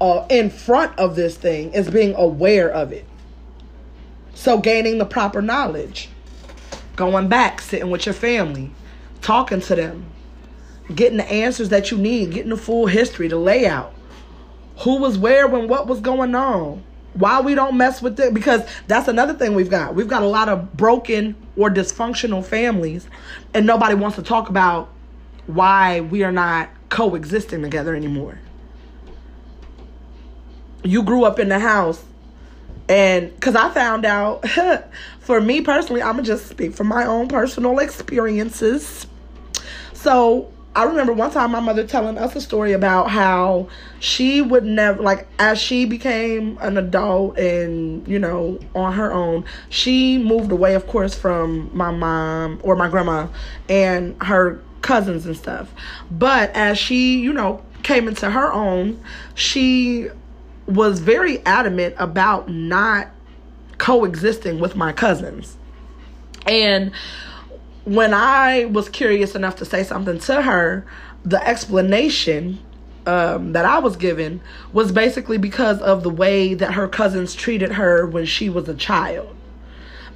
uh, 0.01 0.27
in 0.29 0.51
front 0.51 0.99
of 0.99 1.17
this 1.17 1.37
thing 1.37 1.73
is 1.73 1.91
being 1.91 2.15
aware 2.17 2.69
of 2.69 2.93
it. 2.93 3.07
So, 4.35 4.59
gaining 4.59 4.99
the 4.99 5.05
proper 5.05 5.43
knowledge, 5.43 6.09
going 6.97 7.29
back, 7.29 7.61
sitting 7.61 7.91
with 7.91 8.07
your 8.07 8.15
family, 8.15 8.71
talking 9.21 9.61
to 9.61 9.75
them, 9.75 10.07
getting 10.95 11.19
the 11.19 11.31
answers 11.31 11.69
that 11.69 11.91
you 11.91 11.99
need, 11.99 12.33
getting 12.33 12.51
the 12.51 12.57
full 12.57 12.87
history, 12.87 13.29
the 13.29 13.37
layout, 13.37 13.95
who 14.79 14.97
was 14.97 15.19
where 15.19 15.47
when 15.47 15.69
what 15.69 15.87
was 15.87 16.01
going 16.01 16.35
on, 16.35 16.83
why 17.15 17.41
we 17.41 17.55
don't 17.55 17.77
mess 17.77 18.03
with 18.03 18.19
it. 18.19 18.35
Because 18.35 18.63
that's 18.89 19.07
another 19.07 19.35
thing 19.35 19.55
we've 19.55 19.71
got. 19.71 19.95
We've 19.95 20.09
got 20.09 20.23
a 20.23 20.29
lot 20.29 20.49
of 20.49 20.77
broken 20.77 21.37
or 21.57 21.71
dysfunctional 21.71 22.45
families, 22.45 23.07
and 23.55 23.67
nobody 23.67 23.95
wants 23.95 24.17
to 24.17 24.23
talk 24.23 24.49
about 24.49 24.89
why 25.47 26.01
we 26.01 26.23
are 26.23 26.33
not 26.33 26.71
coexisting 26.89 27.63
together 27.63 27.95
anymore. 27.95 28.39
You 30.85 31.03
grew 31.03 31.25
up 31.25 31.39
in 31.39 31.49
the 31.49 31.59
house, 31.59 32.03
and 32.89 33.33
because 33.35 33.55
I 33.55 33.71
found 33.71 34.05
out, 34.05 34.45
for 35.21 35.41
me 35.41 35.61
personally, 35.61 36.03
I'm 36.03 36.17
gonna 36.17 36.25
just 36.25 36.47
speak 36.47 36.75
from 36.75 36.89
my 36.89 37.07
own 37.07 37.29
personal 37.29 37.79
experiences. 37.79 39.07
So 39.93 40.53
I 40.75 40.85
remember 40.85 41.13
one 41.13 41.31
time 41.31 41.51
my 41.53 41.61
mother 41.61 41.87
telling 41.87 42.17
us 42.17 42.35
a 42.35 42.41
story 42.41 42.73
about 42.73 43.11
how 43.11 43.69
she 44.01 44.41
would 44.41 44.65
never, 44.65 45.03
like, 45.03 45.29
as 45.39 45.59
she 45.59 45.85
became 45.85 46.57
an 46.63 46.79
adult 46.79 47.39
and, 47.39 48.07
you 48.09 48.19
know, 48.19 48.59
on 48.75 48.95
her 48.95 49.13
own, 49.13 49.45
she 49.69 50.17
moved 50.17 50.51
away, 50.51 50.75
of 50.75 50.87
course, 50.87 51.15
from 51.15 51.71
my 51.75 51.91
mom 51.91 52.59
or 52.63 52.75
my 52.75 52.89
grandma 52.89 53.29
and 53.69 54.21
her 54.23 54.63
cousins 54.83 55.27
and 55.27 55.37
stuff. 55.37 55.73
But 56.11 56.51
as 56.55 56.79
she, 56.79 57.21
you 57.21 57.33
know, 57.33 57.63
came 57.83 58.09
into 58.09 58.31
her 58.31 58.53
own, 58.53 59.03
she 59.35 60.09
was 60.67 61.01
very 61.01 61.45
adamant 61.47 61.95
about 61.99 62.49
not 62.49 63.09
coexisting 63.79 64.61
with 64.61 64.77
my 64.77 64.93
cousins. 64.93 65.57
And 66.47 66.93
when 67.85 68.15
I 68.15 68.67
was 68.67 68.89
curious 68.89 69.35
enough 69.35 69.57
to 69.57 69.65
say 69.65 69.83
something 69.83 70.19
to 70.21 70.43
her, 70.43 70.87
the 71.25 71.45
explanation 71.47 72.61
um, 73.07 73.53
that 73.53 73.65
I 73.65 73.79
was 73.81 73.97
given 73.97 74.41
was 74.73 74.93
basically 74.93 75.39
because 75.39 75.81
of 75.81 76.03
the 76.03 76.11
way 76.11 76.55
that 76.55 76.75
her 76.75 76.87
cousins 76.87 77.35
treated 77.35 77.73
her 77.73 78.07
when 78.07 78.27
she 78.27 78.49
was 78.49 78.69
a 78.69 78.75
child 78.75 79.32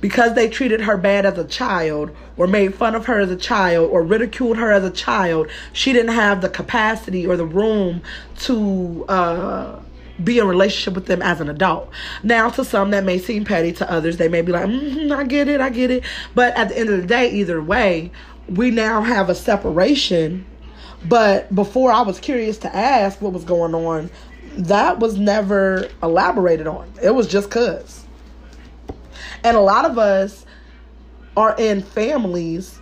because 0.06 0.34
they 0.34 0.48
treated 0.48 0.82
her 0.82 0.96
bad 0.96 1.26
as 1.26 1.36
a 1.36 1.42
child 1.42 2.12
or 2.36 2.46
made 2.46 2.72
fun 2.72 2.94
of 2.94 3.06
her 3.06 3.18
as 3.18 3.28
a 3.28 3.36
child 3.36 3.90
or 3.90 4.04
ridiculed 4.04 4.56
her 4.56 4.70
as 4.70 4.84
a 4.84 4.90
child, 4.90 5.48
she 5.72 5.92
didn't 5.92 6.14
have 6.14 6.42
the 6.42 6.48
capacity 6.48 7.26
or 7.26 7.36
the 7.36 7.44
room 7.44 8.00
to 8.38 9.04
uh, 9.08 9.80
be 10.22 10.38
in 10.38 10.46
relationship 10.46 10.94
with 10.94 11.06
them 11.06 11.20
as 11.22 11.40
an 11.40 11.48
adult. 11.48 11.90
Now, 12.22 12.48
to 12.50 12.64
some 12.64 12.92
that 12.92 13.02
may 13.02 13.18
seem 13.18 13.44
petty, 13.44 13.72
to 13.72 13.90
others 13.90 14.16
they 14.16 14.28
may 14.28 14.42
be 14.42 14.52
like, 14.52 14.66
mm-hmm, 14.66 15.10
I 15.12 15.24
get 15.24 15.48
it, 15.48 15.60
I 15.60 15.70
get 15.70 15.90
it. 15.90 16.04
But 16.36 16.56
at 16.56 16.68
the 16.68 16.78
end 16.78 16.88
of 16.88 17.00
the 17.00 17.06
day, 17.08 17.28
either 17.32 17.60
way, 17.60 18.12
we 18.48 18.70
now 18.70 19.02
have 19.02 19.28
a 19.28 19.34
separation. 19.34 20.46
But 21.04 21.52
before 21.52 21.90
I 21.90 22.02
was 22.02 22.20
curious 22.20 22.58
to 22.58 22.72
ask 22.72 23.20
what 23.20 23.32
was 23.32 23.42
going 23.42 23.74
on, 23.74 24.08
that 24.56 25.00
was 25.00 25.18
never 25.18 25.88
elaborated 26.00 26.68
on. 26.68 26.92
It 27.02 27.10
was 27.10 27.26
just 27.26 27.50
cuz. 27.50 28.05
And 29.46 29.56
a 29.56 29.60
lot 29.60 29.84
of 29.84 29.96
us 29.96 30.44
are 31.36 31.54
in 31.56 31.80
families 31.80 32.80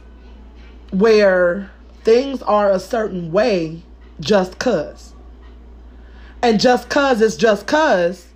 where 0.93 1.71
things 2.05 2.41
are 2.41 2.71
a 2.71 2.81
certain 2.81 3.33
way 3.33 3.83
just 4.19 4.59
cuz. 4.59 5.13
And 6.41 6.59
just 6.59 6.89
cuz 6.89 7.21
it's 7.21 7.37
just 7.37 7.67
cuz 7.67 8.29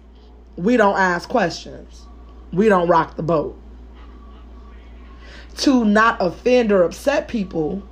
we 0.56 0.76
don't 0.76 0.98
ask 0.98 1.26
questions. 1.30 2.06
We 2.52 2.68
don't 2.68 2.86
rock 2.86 3.16
the 3.16 3.22
boat. 3.22 3.58
To 5.58 5.86
not 5.86 6.18
offend 6.20 6.70
or 6.70 6.82
upset 6.82 7.28
people, 7.28 7.82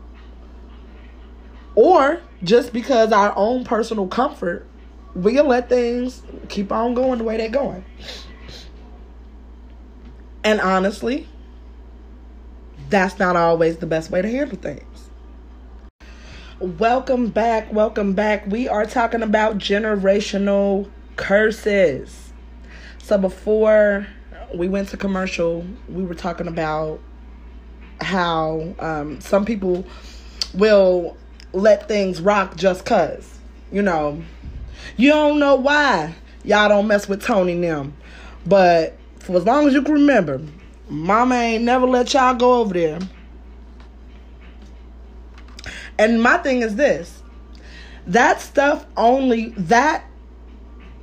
Or 1.75 2.21
just 2.43 2.73
because 2.75 3.13
our 3.13 3.33
own 3.37 3.65
personal 3.65 4.09
comfort, 4.09 4.67
we'll 5.15 5.45
let 5.47 5.71
things 5.71 6.23
keep 6.51 6.73
on 6.73 6.95
going 6.95 7.19
the 7.19 7.25
way 7.25 7.39
they're 7.39 7.49
going. 7.49 7.85
And 10.47 10.61
honestly, 10.61 11.27
that's 12.89 13.19
not 13.19 13.35
always 13.35 13.79
the 13.79 13.87
best 13.87 14.13
way 14.13 14.23
to 14.23 14.31
handle 14.31 14.57
things. 14.57 15.11
Welcome 16.61 17.31
back. 17.31 17.73
Welcome 17.73 18.13
back. 18.13 18.47
We 18.47 18.69
are 18.69 18.87
talking 18.87 19.25
about 19.25 19.59
generational 19.59 20.89
curses. 21.17 22.33
So 22.99 23.19
before 23.19 24.07
we 24.55 24.69
went 24.69 24.91
to 24.91 24.97
commercial, 24.97 25.67
we 25.89 26.05
were 26.05 26.15
talking 26.15 26.47
about 26.47 27.01
how 28.01 28.73
um, 28.79 29.21
some 29.21 29.45
people 29.45 29.85
will 30.55 31.17
let 31.55 31.89
things 31.89 32.21
rock 32.21 32.55
just 32.55 32.85
cuz. 32.85 33.41
You 33.73 33.83
know, 33.83 34.23
you 34.97 35.11
don't 35.11 35.41
know 35.41 35.57
why 35.57 36.15
y'all 36.45 36.69
don't 36.69 36.87
mess 36.87 37.09
with 37.09 37.21
Tony 37.21 37.61
them. 37.61 37.97
But 38.47 38.96
for 39.27 39.37
as 39.37 39.45
long 39.45 39.67
as 39.67 39.75
you 39.75 39.83
can 39.83 39.95
remember, 39.95 40.41
mama 40.89 41.35
ain't 41.35 41.65
never 41.65 41.85
let 41.85 42.15
y'all 42.15 42.37
go 42.37 42.61
over 42.61 42.73
there. 42.73 43.01
And 45.99 46.23
my 46.23 46.39
thing 46.39 46.63
is 46.63 46.77
this 46.77 47.23
that 48.07 48.41
stuff 48.41 48.87
only, 48.97 49.49
that 49.57 50.05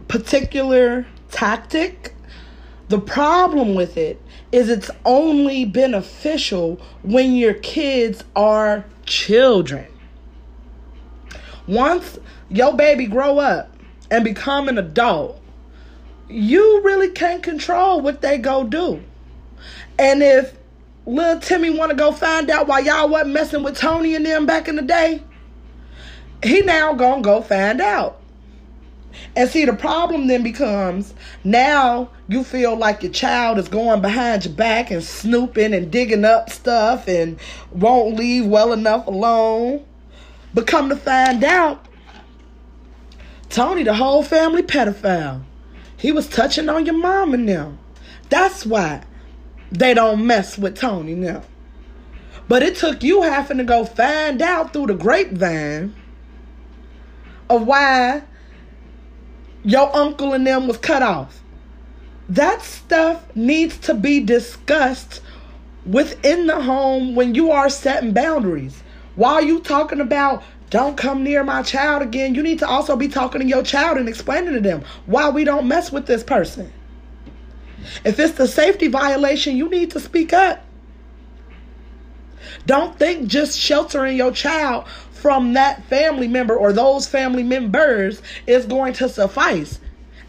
particular 0.08 1.06
tactic, 1.32 2.16
the 2.88 3.00
problem 3.00 3.76
with 3.76 3.98
it 3.98 4.22
is 4.54 4.70
it's 4.70 4.90
only 5.04 5.66
beneficial 5.66 6.80
when 7.02 7.36
your 7.36 7.56
kids 7.56 8.24
are 8.38 8.86
children. 9.06 9.86
Once 11.68 12.20
your 12.50 12.74
baby 12.74 13.06
grow 13.06 13.38
up 13.40 13.76
and 14.10 14.24
become 14.24 14.70
an 14.70 14.78
adult, 14.78 15.43
you 16.30 16.82
really 16.84 17.10
can't 17.10 17.44
control 17.44 18.02
what 18.02 18.22
they 18.22 18.38
go 18.38 18.64
do. 18.64 19.04
And 20.00 20.24
if 20.24 20.58
little 21.06 21.40
Timmy 21.40 21.70
want 21.70 21.92
to 21.92 21.96
go 21.96 22.12
find 22.12 22.50
out 22.50 22.68
why 22.68 22.80
y'all 22.80 23.10
wasn't 23.10 23.34
messing 23.34 23.64
with 23.64 23.78
Tony 23.78 24.16
and 24.16 24.26
them 24.26 24.46
back 24.46 24.68
in 24.68 24.76
the 24.76 24.82
day, 24.82 25.22
he 26.44 26.62
now 26.62 26.94
gonna 26.94 27.22
go 27.22 27.42
find 27.42 27.82
out. 27.82 28.20
And 29.36 29.50
see, 29.50 29.66
the 29.66 29.74
problem 29.74 30.28
then 30.28 30.44
becomes 30.44 31.14
now 31.44 32.10
you 32.28 32.44
feel 32.44 32.76
like 32.76 33.04
your 33.04 33.12
child 33.12 33.60
is 33.60 33.68
going 33.68 34.02
behind 34.02 34.46
your 34.46 34.54
back 34.54 34.92
and 34.92 35.04
snooping 35.04 35.74
and 35.74 35.92
digging 35.92 36.26
up 36.26 36.50
stuff 36.50 37.08
and 37.08 37.40
won't 37.72 38.16
leave 38.16 38.46
well 38.46 38.74
enough 38.74 39.06
alone. 39.08 39.86
But 40.54 40.68
come 40.68 40.90
to 40.90 40.96
find 40.96 41.44
out, 41.44 41.88
Tony, 43.50 43.84
the 43.84 43.94
whole 43.94 44.24
family 44.24 44.64
pedophile. 44.64 45.44
He 46.04 46.12
was 46.12 46.28
touching 46.28 46.68
on 46.68 46.86
your 46.86 46.98
mom 46.98 47.34
and 47.34 47.48
them. 47.48 47.80
That's 48.30 48.66
why 48.66 49.06
they 49.72 49.94
don't 49.94 50.28
mess 50.28 50.58
with 50.58 50.76
Tony 50.76 51.16
now. 51.16 51.44
But 52.50 52.62
it 52.62 52.76
took 52.76 53.04
you 53.04 53.22
having 53.22 53.58
to 53.60 53.64
go 53.64 53.86
find 53.86 54.42
out 54.42 54.74
through 54.74 54.88
the 54.88 54.96
grapevine 54.96 55.96
of 57.50 57.66
why 57.66 58.24
your 59.64 59.96
uncle 59.96 60.34
and 60.34 60.46
them 60.46 60.68
was 60.68 60.78
cut 60.78 61.02
off. 61.02 61.42
That 62.28 62.62
stuff 62.62 63.34
needs 63.34 63.78
to 63.78 63.94
be 63.94 64.20
discussed 64.20 65.22
within 65.86 66.48
the 66.48 66.62
home 66.62 67.16
when 67.16 67.34
you 67.34 67.50
are 67.52 67.70
setting 67.70 68.12
boundaries. 68.12 68.84
While 69.16 69.42
you 69.42 69.62
talking 69.62 70.02
about 70.02 70.44
don't 70.74 70.98
come 70.98 71.24
near 71.24 71.44
my 71.44 71.62
child 71.62 72.02
again, 72.02 72.34
you 72.34 72.42
need 72.42 72.58
to 72.58 72.68
also 72.68 72.96
be 72.96 73.08
talking 73.08 73.42
to 73.42 73.46
your 73.46 73.62
child 73.62 74.00
and 74.00 74.10
explaining 74.10 74.56
to 74.56 74.60
them 74.60 74.84
why 75.06 75.30
we 75.30 75.44
don't 75.44 75.68
mess 75.68 75.92
with 75.92 76.08
this 76.08 76.24
person. 76.24 76.74
If 78.04 78.18
it's 78.18 78.34
the 78.34 78.48
safety 78.48 78.88
violation, 78.88 79.56
you 79.56 79.70
need 79.70 79.92
to 79.92 80.00
speak 80.00 80.34
up. 80.34 80.66
Don't 82.66 82.98
think 82.98 83.28
just 83.28 83.56
sheltering 83.56 84.18
your 84.18 84.32
child 84.32 84.88
from 85.12 85.54
that 85.54 85.84
family 85.84 86.28
member 86.28 86.58
or 86.58 86.74
those 86.74 87.08
family 87.08 87.44
members 87.44 88.24
is 88.48 88.66
going 88.66 88.94
to 88.94 89.08
suffice. 89.08 89.80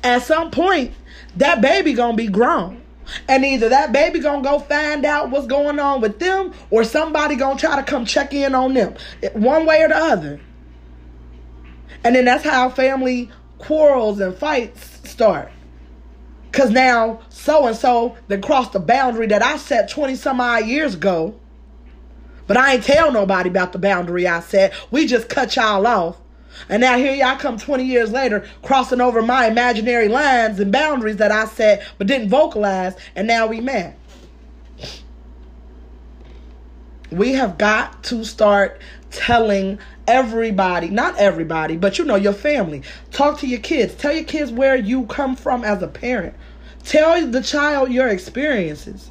At 0.02 0.24
some 0.24 0.50
point, 0.50 0.92
that 1.36 1.62
baby 1.62 1.94
gonna 1.94 2.18
be 2.18 2.28
grown. 2.28 2.83
And 3.28 3.44
either 3.44 3.68
that 3.68 3.92
baby 3.92 4.20
gonna 4.20 4.42
go 4.42 4.58
find 4.58 5.04
out 5.04 5.30
what's 5.30 5.46
going 5.46 5.78
on 5.78 6.00
with 6.00 6.18
them 6.18 6.52
or 6.70 6.84
somebody 6.84 7.36
gonna 7.36 7.58
try 7.58 7.76
to 7.76 7.82
come 7.82 8.04
check 8.04 8.32
in 8.32 8.54
on 8.54 8.74
them. 8.74 8.94
One 9.34 9.66
way 9.66 9.82
or 9.82 9.88
the 9.88 9.96
other. 9.96 10.40
And 12.02 12.14
then 12.14 12.24
that's 12.24 12.44
how 12.44 12.68
family 12.70 13.30
quarrels 13.58 14.20
and 14.20 14.34
fights 14.36 15.08
start. 15.08 15.50
Cause 16.52 16.70
now 16.70 17.20
so 17.30 17.66
and 17.66 17.76
so 17.76 18.16
that 18.28 18.42
crossed 18.42 18.72
the 18.72 18.80
boundary 18.80 19.26
that 19.28 19.42
I 19.42 19.56
set 19.56 19.90
20 19.90 20.14
some 20.14 20.40
odd 20.40 20.66
years 20.66 20.94
ago. 20.94 21.34
But 22.46 22.56
I 22.56 22.74
ain't 22.74 22.84
tell 22.84 23.10
nobody 23.10 23.48
about 23.48 23.72
the 23.72 23.78
boundary 23.78 24.28
I 24.28 24.40
set. 24.40 24.74
We 24.90 25.06
just 25.06 25.28
cut 25.28 25.56
y'all 25.56 25.86
off. 25.86 26.16
And 26.68 26.80
now 26.80 26.96
here 26.96 27.14
y'all 27.14 27.36
come 27.36 27.58
20 27.58 27.84
years 27.84 28.12
later, 28.12 28.46
crossing 28.62 29.00
over 29.00 29.22
my 29.22 29.46
imaginary 29.46 30.08
lines 30.08 30.58
and 30.60 30.72
boundaries 30.72 31.16
that 31.16 31.32
I 31.32 31.46
set 31.46 31.86
but 31.98 32.06
didn't 32.06 32.28
vocalize, 32.28 32.94
and 33.16 33.26
now 33.26 33.46
we 33.46 33.60
mad. 33.60 33.94
We 37.10 37.32
have 37.34 37.58
got 37.58 38.02
to 38.04 38.24
start 38.24 38.80
telling 39.10 39.78
everybody, 40.06 40.88
not 40.88 41.16
everybody, 41.16 41.76
but 41.76 41.98
you 41.98 42.04
know, 42.04 42.16
your 42.16 42.32
family. 42.32 42.82
Talk 43.12 43.38
to 43.40 43.46
your 43.46 43.60
kids. 43.60 43.94
Tell 43.94 44.12
your 44.12 44.24
kids 44.24 44.50
where 44.50 44.76
you 44.76 45.06
come 45.06 45.36
from 45.36 45.64
as 45.64 45.82
a 45.82 45.88
parent. 45.88 46.34
Tell 46.84 47.26
the 47.26 47.42
child 47.42 47.90
your 47.90 48.08
experiences. 48.08 49.10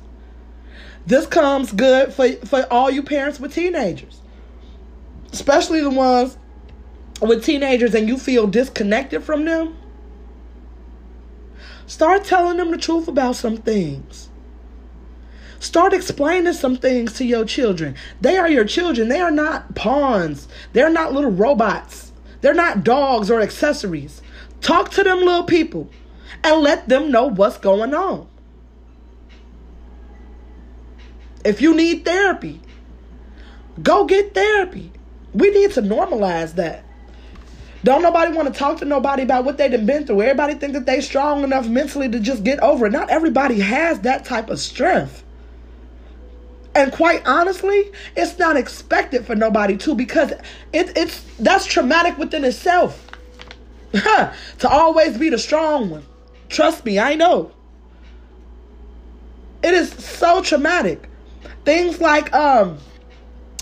This 1.06 1.26
comes 1.26 1.72
good 1.72 2.14
for, 2.14 2.32
for 2.46 2.66
all 2.72 2.90
you 2.90 3.04
parents 3.04 3.40
with 3.40 3.54
teenagers, 3.54 4.22
especially 5.32 5.82
the 5.82 5.90
ones 5.90 6.38
with 7.22 7.44
teenagers 7.44 7.94
and 7.96 8.08
you 8.08 8.18
feel 8.18 8.48
disconnected 8.48 9.24
from 9.24 9.46
them. 9.46 9.78
Start 11.86 12.24
telling 12.24 12.58
them 12.58 12.72
the 12.72 12.78
truth 12.78 13.08
about 13.08 13.36
some 13.36 13.58
things. 13.58 14.30
Start 15.60 15.94
explaining 15.94 16.54
some 16.54 16.76
things 16.76 17.14
to 17.14 17.26
your 17.26 17.46
children. 17.46 17.96
They 18.20 18.36
are 18.38 18.50
your 18.50 18.66
children. 18.66 19.08
They 19.08 19.22
are 19.22 19.32
not 19.32 19.76
pawns. 19.76 20.48
They're 20.74 20.90
not 20.90 21.14
little 21.14 21.32
robots. 21.32 22.12
They're 22.42 22.54
not 22.54 22.84
dogs 22.84 23.32
or 23.32 23.40
accessories. 23.40 24.22
Talk 24.60 24.90
to 24.92 25.04
them 25.04 25.20
little 25.20 25.44
people 25.44 25.90
and 26.44 26.62
let 26.62 26.90
them 26.90 27.12
know 27.12 27.28
what's 27.30 27.58
going 27.58 27.94
on. 27.94 28.28
If 31.46 31.62
you 31.62 31.74
need 31.74 32.06
therapy, 32.06 32.62
go 33.82 34.06
get 34.06 34.34
therapy. 34.34 34.92
We 35.34 35.50
need 35.52 35.72
to 35.72 35.82
normalize 35.82 36.56
that. 36.56 36.84
Don't 37.84 38.02
nobody 38.02 38.36
want 38.36 38.52
to 38.52 38.58
talk 38.58 38.80
to 38.80 38.86
nobody 38.86 39.24
about 39.24 39.44
what 39.44 39.58
they 39.58 39.70
have 39.70 39.86
been 39.86 40.06
through. 40.06 40.22
Everybody 40.22 40.56
think 40.56 40.74
that 40.74 40.86
they 40.86 41.02
strong 41.02 41.44
enough 41.44 41.68
mentally 41.68 42.08
to 42.10 42.20
just 42.20 42.44
get 42.44 42.60
over 42.60 42.86
it. 42.86 42.92
Not 42.92 43.10
everybody 43.10 43.60
has 43.60 44.00
that 44.02 44.24
type 44.24 44.50
of 44.50 44.60
strength. 44.60 45.24
And 46.76 46.92
quite 46.92 47.28
honestly, 47.28 47.92
it's 48.16 48.40
not 48.40 48.58
expected 48.58 49.26
for 49.26 49.36
nobody 49.36 49.78
to 49.78 49.96
because 49.96 50.32
it, 50.72 50.98
it's 50.98 51.24
that's 51.38 51.66
traumatic 51.66 52.18
within 52.18 52.44
itself. 52.46 53.06
to 53.92 54.70
always 54.70 55.18
be 55.18 55.30
the 55.30 55.38
strong 55.38 55.90
one. 55.90 56.04
Trust 56.50 56.84
me, 56.86 56.98
I 57.00 57.16
know. 57.16 57.52
It 59.62 59.74
is 59.74 59.92
so 59.92 60.42
traumatic. 60.42 61.10
Things 61.64 62.02
like 62.02 62.34
um 62.34 62.80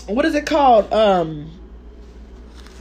what 0.06 0.24
is 0.24 0.34
it 0.34 0.46
called? 0.46 0.90
Um 0.92 1.50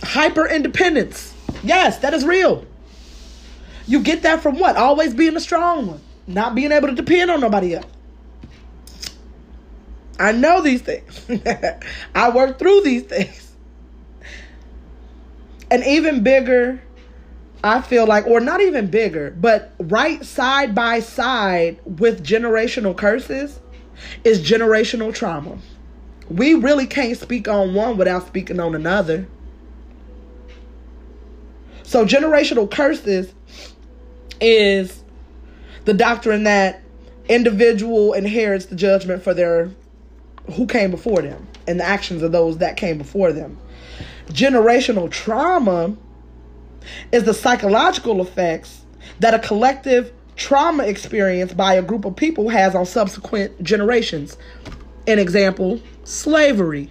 hyper 0.04 0.48
independence. 0.48 1.31
Yes, 1.64 2.00
that 2.00 2.14
is 2.14 2.26
real. 2.26 2.66
You 3.88 4.02
get 4.02 4.24
that 4.24 4.42
from 4.42 4.60
what? 4.60 4.78
Always 4.78 5.14
being 5.14 5.34
the 5.34 5.40
strong 5.40 5.88
one, 5.88 6.02
not 6.28 6.56
being 6.56 6.72
able 6.72 6.88
to 6.88 6.96
depend 6.96 7.32
on 7.32 7.40
nobody 7.42 7.76
else. 7.76 7.86
I 10.20 10.32
know 10.34 10.62
these 10.62 10.82
things. 10.82 11.26
I 12.16 12.30
work 12.30 12.60
through 12.60 12.82
these 12.82 13.04
things. 13.04 13.54
And 15.72 15.84
even 15.84 16.22
bigger, 16.22 16.82
I 17.64 17.82
feel 17.82 18.06
like, 18.06 18.28
or 18.28 18.40
not 18.40 18.62
even 18.62 18.88
bigger, 18.88 19.32
but 19.32 19.74
right 19.80 20.24
side 20.24 20.76
by 20.76 21.00
side 21.00 21.80
with 21.86 22.24
generational 22.24 22.96
curses 22.96 23.60
is 24.24 24.42
generational 24.42 25.14
trauma. 25.14 25.58
We 26.30 26.54
really 26.54 26.88
can't 26.88 27.18
speak 27.18 27.48
on 27.48 27.74
one 27.74 27.98
without 27.98 28.28
speaking 28.28 28.60
on 28.60 28.76
another. 28.76 29.28
So, 31.92 32.06
generational 32.06 32.72
curses 32.72 33.34
is 34.40 35.04
the 35.84 35.94
doctrine 35.94 36.46
that 36.46 36.82
individual 37.28 38.14
inherits 38.14 38.68
the 38.68 38.78
judgment 38.78 39.22
for 39.22 39.34
their 39.34 39.70
who 40.54 40.68
came 40.68 40.90
before 40.90 41.22
them 41.22 41.46
and 41.68 41.82
the 41.82 41.84
actions 41.84 42.22
of 42.24 42.32
those 42.32 42.60
that 42.60 42.78
came 42.78 42.98
before 42.98 43.34
them. 43.34 43.58
generational 44.30 45.12
trauma 45.12 45.98
is 47.12 47.26
the 47.26 47.34
psychological 47.34 48.22
effects 48.22 48.86
that 49.20 49.34
a 49.34 49.40
collective 49.40 50.14
trauma 50.38 50.86
experience 50.86 51.52
by 51.52 51.74
a 51.74 51.82
group 51.82 52.06
of 52.06 52.16
people 52.16 52.48
has 52.48 52.74
on 52.74 52.86
subsequent 52.86 53.62
generations. 53.62 54.38
An 55.08 55.20
example 55.20 55.82
slavery. 56.06 56.90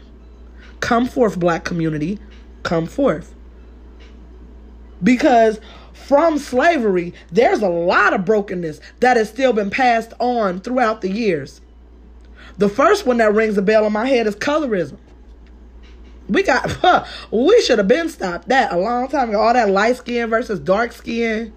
Come 0.81 1.07
forth, 1.07 1.41
black 1.41 1.65
community, 1.65 2.19
come 2.65 2.85
forth. 2.85 3.35
Because 5.03 5.61
from 5.93 6.39
slavery, 6.39 7.15
there's 7.31 7.63
a 7.63 7.69
lot 7.69 8.13
of 8.13 8.25
brokenness 8.25 8.81
that 9.01 9.17
has 9.17 9.29
still 9.29 9.53
been 9.53 9.71
passed 9.71 10.13
on 10.19 10.61
throughout 10.61 11.01
the 11.01 11.11
years. 11.11 11.61
The 12.59 12.69
first 12.69 13.07
one 13.07 13.19
that 13.19 13.33
rings 13.33 13.57
a 13.57 13.63
bell 13.63 13.87
in 13.87 13.93
my 13.93 14.07
head 14.07 14.27
is 14.27 14.37
colorism. 14.37 14.99
We 16.29 16.43
got, 16.43 16.71
huh, 16.71 17.05
we 17.31 17.61
should 17.63 17.79
have 17.79 17.89
been 17.89 18.09
stopped 18.09 18.49
that 18.49 18.73
a 18.73 18.77
long 18.77 19.09
time 19.09 19.31
ago. 19.31 19.41
All 19.41 19.55
that 19.55 19.71
light 19.71 19.97
skin 19.97 20.29
versus 20.31 20.61
dark 20.61 20.93
skin. 20.93 21.53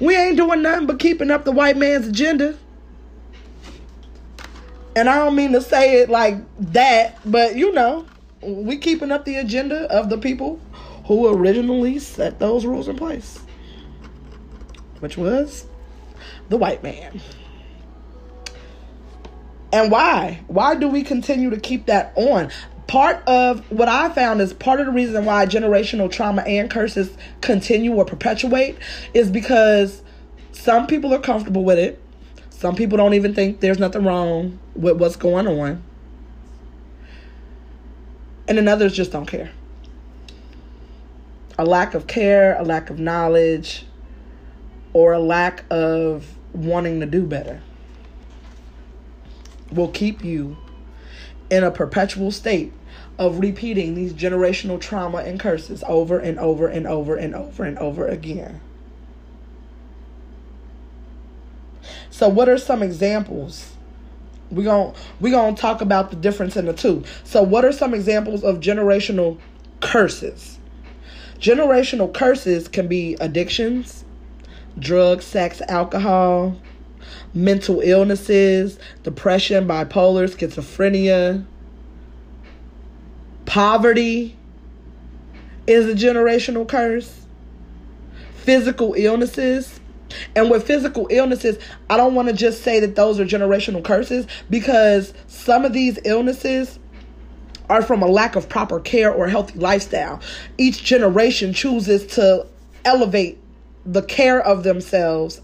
We 0.00 0.14
ain't 0.14 0.36
doing 0.36 0.62
nothing 0.62 0.86
but 0.86 0.98
keeping 0.98 1.30
up 1.30 1.44
the 1.44 1.52
white 1.52 1.76
man's 1.76 2.08
agenda. 2.08 2.58
And 4.94 5.08
I 5.08 5.16
don't 5.16 5.34
mean 5.34 5.52
to 5.52 5.60
say 5.60 6.00
it 6.00 6.10
like 6.10 6.38
that, 6.72 7.18
but 7.24 7.56
you 7.56 7.72
know, 7.72 8.06
we 8.42 8.76
keeping 8.76 9.12
up 9.12 9.24
the 9.24 9.36
agenda 9.36 9.90
of 9.90 10.10
the 10.10 10.18
people 10.18 10.60
who 11.06 11.32
originally 11.32 11.98
set 11.98 12.38
those 12.38 12.66
rules 12.66 12.88
in 12.88 12.96
place, 12.96 13.40
which 15.00 15.16
was 15.16 15.66
the 16.48 16.56
white 16.56 16.82
man. 16.82 17.20
And 19.72 19.90
why? 19.90 20.40
Why 20.46 20.74
do 20.74 20.88
we 20.88 21.02
continue 21.02 21.50
to 21.50 21.58
keep 21.58 21.86
that 21.86 22.12
on? 22.16 22.50
Part 22.86 23.26
of 23.26 23.60
what 23.70 23.88
I 23.88 24.08
found 24.10 24.40
is 24.40 24.52
part 24.52 24.80
of 24.80 24.86
the 24.86 24.92
reason 24.92 25.24
why 25.24 25.46
generational 25.46 26.10
trauma 26.10 26.42
and 26.42 26.70
curses 26.70 27.16
continue 27.40 27.92
or 27.92 28.04
perpetuate 28.04 28.78
is 29.12 29.30
because 29.30 30.02
some 30.52 30.86
people 30.86 31.12
are 31.12 31.20
comfortable 31.20 31.64
with 31.64 31.78
it. 31.78 32.00
Some 32.50 32.74
people 32.74 32.96
don't 32.96 33.14
even 33.14 33.34
think 33.34 33.60
there's 33.60 33.78
nothing 33.78 34.04
wrong 34.04 34.58
with 34.74 34.98
what's 34.98 35.16
going 35.16 35.46
on. 35.46 35.82
And 38.48 38.58
then 38.58 38.68
others 38.68 38.94
just 38.94 39.12
don't 39.12 39.26
care. 39.26 39.50
A 41.58 41.64
lack 41.64 41.94
of 41.94 42.06
care, 42.06 42.58
a 42.58 42.62
lack 42.62 42.90
of 42.90 42.98
knowledge, 42.98 43.86
or 44.92 45.12
a 45.12 45.18
lack 45.18 45.64
of 45.70 46.36
wanting 46.52 47.00
to 47.00 47.06
do 47.06 47.26
better 47.26 47.62
will 49.70 49.88
keep 49.88 50.24
you 50.24 50.56
in 51.50 51.64
a 51.64 51.70
perpetual 51.70 52.30
state 52.30 52.72
of 53.18 53.40
repeating 53.40 53.94
these 53.94 54.12
generational 54.12 54.80
trauma 54.80 55.18
and 55.18 55.40
curses 55.40 55.82
over 55.86 56.18
and 56.18 56.38
over 56.38 56.66
and 56.66 56.86
over 56.86 57.16
and 57.16 57.34
over 57.34 57.64
and 57.64 57.78
over 57.78 58.06
again. 58.06 58.60
So 62.10 62.28
what 62.28 62.48
are 62.48 62.58
some 62.58 62.82
examples? 62.82 63.72
We're 64.50 64.64
going 64.64 64.94
we 65.20 65.30
going 65.30 65.54
to 65.54 65.60
talk 65.60 65.80
about 65.80 66.10
the 66.10 66.16
difference 66.16 66.56
in 66.56 66.66
the 66.66 66.72
two. 66.72 67.04
So 67.24 67.42
what 67.42 67.64
are 67.64 67.72
some 67.72 67.94
examples 67.94 68.44
of 68.44 68.60
generational 68.60 69.38
curses? 69.80 70.55
Generational 71.38 72.12
curses 72.12 72.68
can 72.68 72.88
be 72.88 73.14
addictions, 73.20 74.04
drugs, 74.78 75.24
sex, 75.24 75.60
alcohol, 75.68 76.56
mental 77.34 77.80
illnesses, 77.80 78.78
depression, 79.02 79.66
bipolar, 79.66 80.28
schizophrenia, 80.28 81.44
poverty 83.44 84.36
is 85.66 85.86
a 85.86 85.94
generational 85.94 86.66
curse, 86.66 87.26
physical 88.36 88.94
illnesses. 88.94 89.80
And 90.34 90.50
with 90.50 90.66
physical 90.66 91.08
illnesses, 91.10 91.58
I 91.90 91.96
don't 91.96 92.14
want 92.14 92.28
to 92.28 92.34
just 92.34 92.62
say 92.62 92.80
that 92.80 92.94
those 92.94 93.18
are 93.18 93.24
generational 93.24 93.84
curses 93.84 94.26
because 94.48 95.12
some 95.26 95.64
of 95.64 95.72
these 95.72 95.98
illnesses 96.04 96.78
are 97.68 97.82
from 97.82 98.02
a 98.02 98.06
lack 98.06 98.36
of 98.36 98.48
proper 98.48 98.80
care 98.80 99.12
or 99.12 99.28
healthy 99.28 99.58
lifestyle. 99.58 100.20
Each 100.58 100.82
generation 100.82 101.52
chooses 101.52 102.06
to 102.14 102.46
elevate 102.84 103.38
the 103.84 104.02
care 104.02 104.40
of 104.40 104.62
themselves 104.62 105.40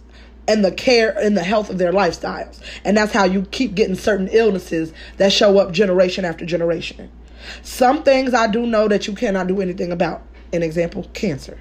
and 0.49 0.65
the 0.65 0.73
care 0.73 1.17
and 1.19 1.37
the 1.37 1.45
health 1.45 1.71
of 1.71 1.79
their 1.79 1.93
lifestyles. 1.93 2.61
And 2.85 2.97
that's 2.97 3.13
how 3.13 3.25
you 3.25 3.43
keep 3.51 3.75
getting 3.75 3.95
certain 3.95 4.29
illnesses 4.29 4.93
that 5.17 5.33
show 5.33 5.59
up 5.59 5.73
generation 5.73 6.25
after 6.25 6.45
generation. 6.45 7.11
Some 7.63 8.03
things 8.03 8.35
I 8.35 8.47
do 8.47 8.67
know 8.67 8.89
that 8.89 9.07
you 9.07 9.15
cannot 9.15 9.47
do 9.47 9.61
anything 9.61 9.93
about. 9.93 10.23
An 10.53 10.63
example, 10.63 11.09
cancer. 11.15 11.59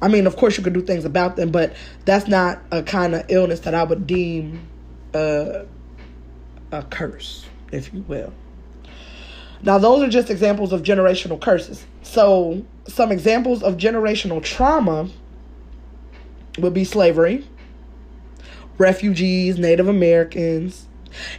I 0.00 0.08
mean, 0.08 0.26
of 0.26 0.36
course, 0.36 0.58
you 0.58 0.64
can 0.64 0.72
do 0.72 0.82
things 0.82 1.04
about 1.04 1.36
them, 1.36 1.50
but 1.50 1.74
that's 2.04 2.26
not 2.26 2.60
a 2.70 2.82
kind 2.82 3.14
of 3.14 3.24
illness 3.28 3.60
that 3.60 3.74
I 3.74 3.84
would 3.84 4.06
deem 4.06 4.66
uh, 5.14 5.64
a 6.72 6.82
curse, 6.90 7.46
if 7.72 7.92
you 7.94 8.02
will. 8.02 8.32
Now, 9.66 9.78
those 9.78 10.00
are 10.00 10.08
just 10.08 10.30
examples 10.30 10.72
of 10.72 10.84
generational 10.84 11.40
curses. 11.40 11.84
So, 12.02 12.64
some 12.86 13.10
examples 13.10 13.64
of 13.64 13.76
generational 13.76 14.40
trauma 14.40 15.10
would 16.60 16.72
be 16.72 16.84
slavery, 16.84 17.44
refugees, 18.78 19.58
Native 19.58 19.88
Americans, 19.88 20.86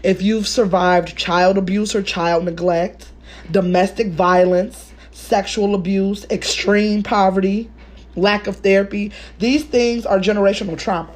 if 0.03 0.21
you've 0.21 0.45
survived 0.45 1.15
child 1.15 1.57
abuse 1.57 1.95
or 1.95 2.03
child 2.03 2.43
neglect, 2.43 3.09
domestic 3.49 4.09
violence, 4.09 4.91
sexual 5.11 5.73
abuse, 5.73 6.25
extreme 6.29 7.03
poverty, 7.03 7.71
lack 8.17 8.45
of 8.45 8.57
therapy, 8.57 9.13
these 9.39 9.63
things 9.63 10.05
are 10.05 10.19
generational 10.19 10.77
trauma. 10.77 11.13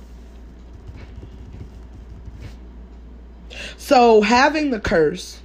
So, 3.76 4.22
having 4.22 4.72
the 4.72 4.80
curse 4.80 5.42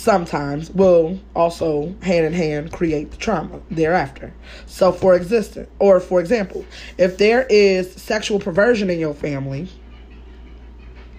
sometimes 0.00 0.70
will 0.70 1.20
also 1.36 1.94
hand 2.02 2.26
in 2.26 2.32
hand 2.32 2.72
create 2.72 3.10
the 3.10 3.16
trauma 3.16 3.60
thereafter. 3.70 4.32
So 4.66 4.92
for 4.92 5.14
existence 5.14 5.68
or 5.78 6.00
for 6.00 6.20
example, 6.20 6.64
if 6.98 7.18
there 7.18 7.46
is 7.50 7.92
sexual 7.92 8.38
perversion 8.40 8.90
in 8.90 8.98
your 8.98 9.14
family, 9.14 9.68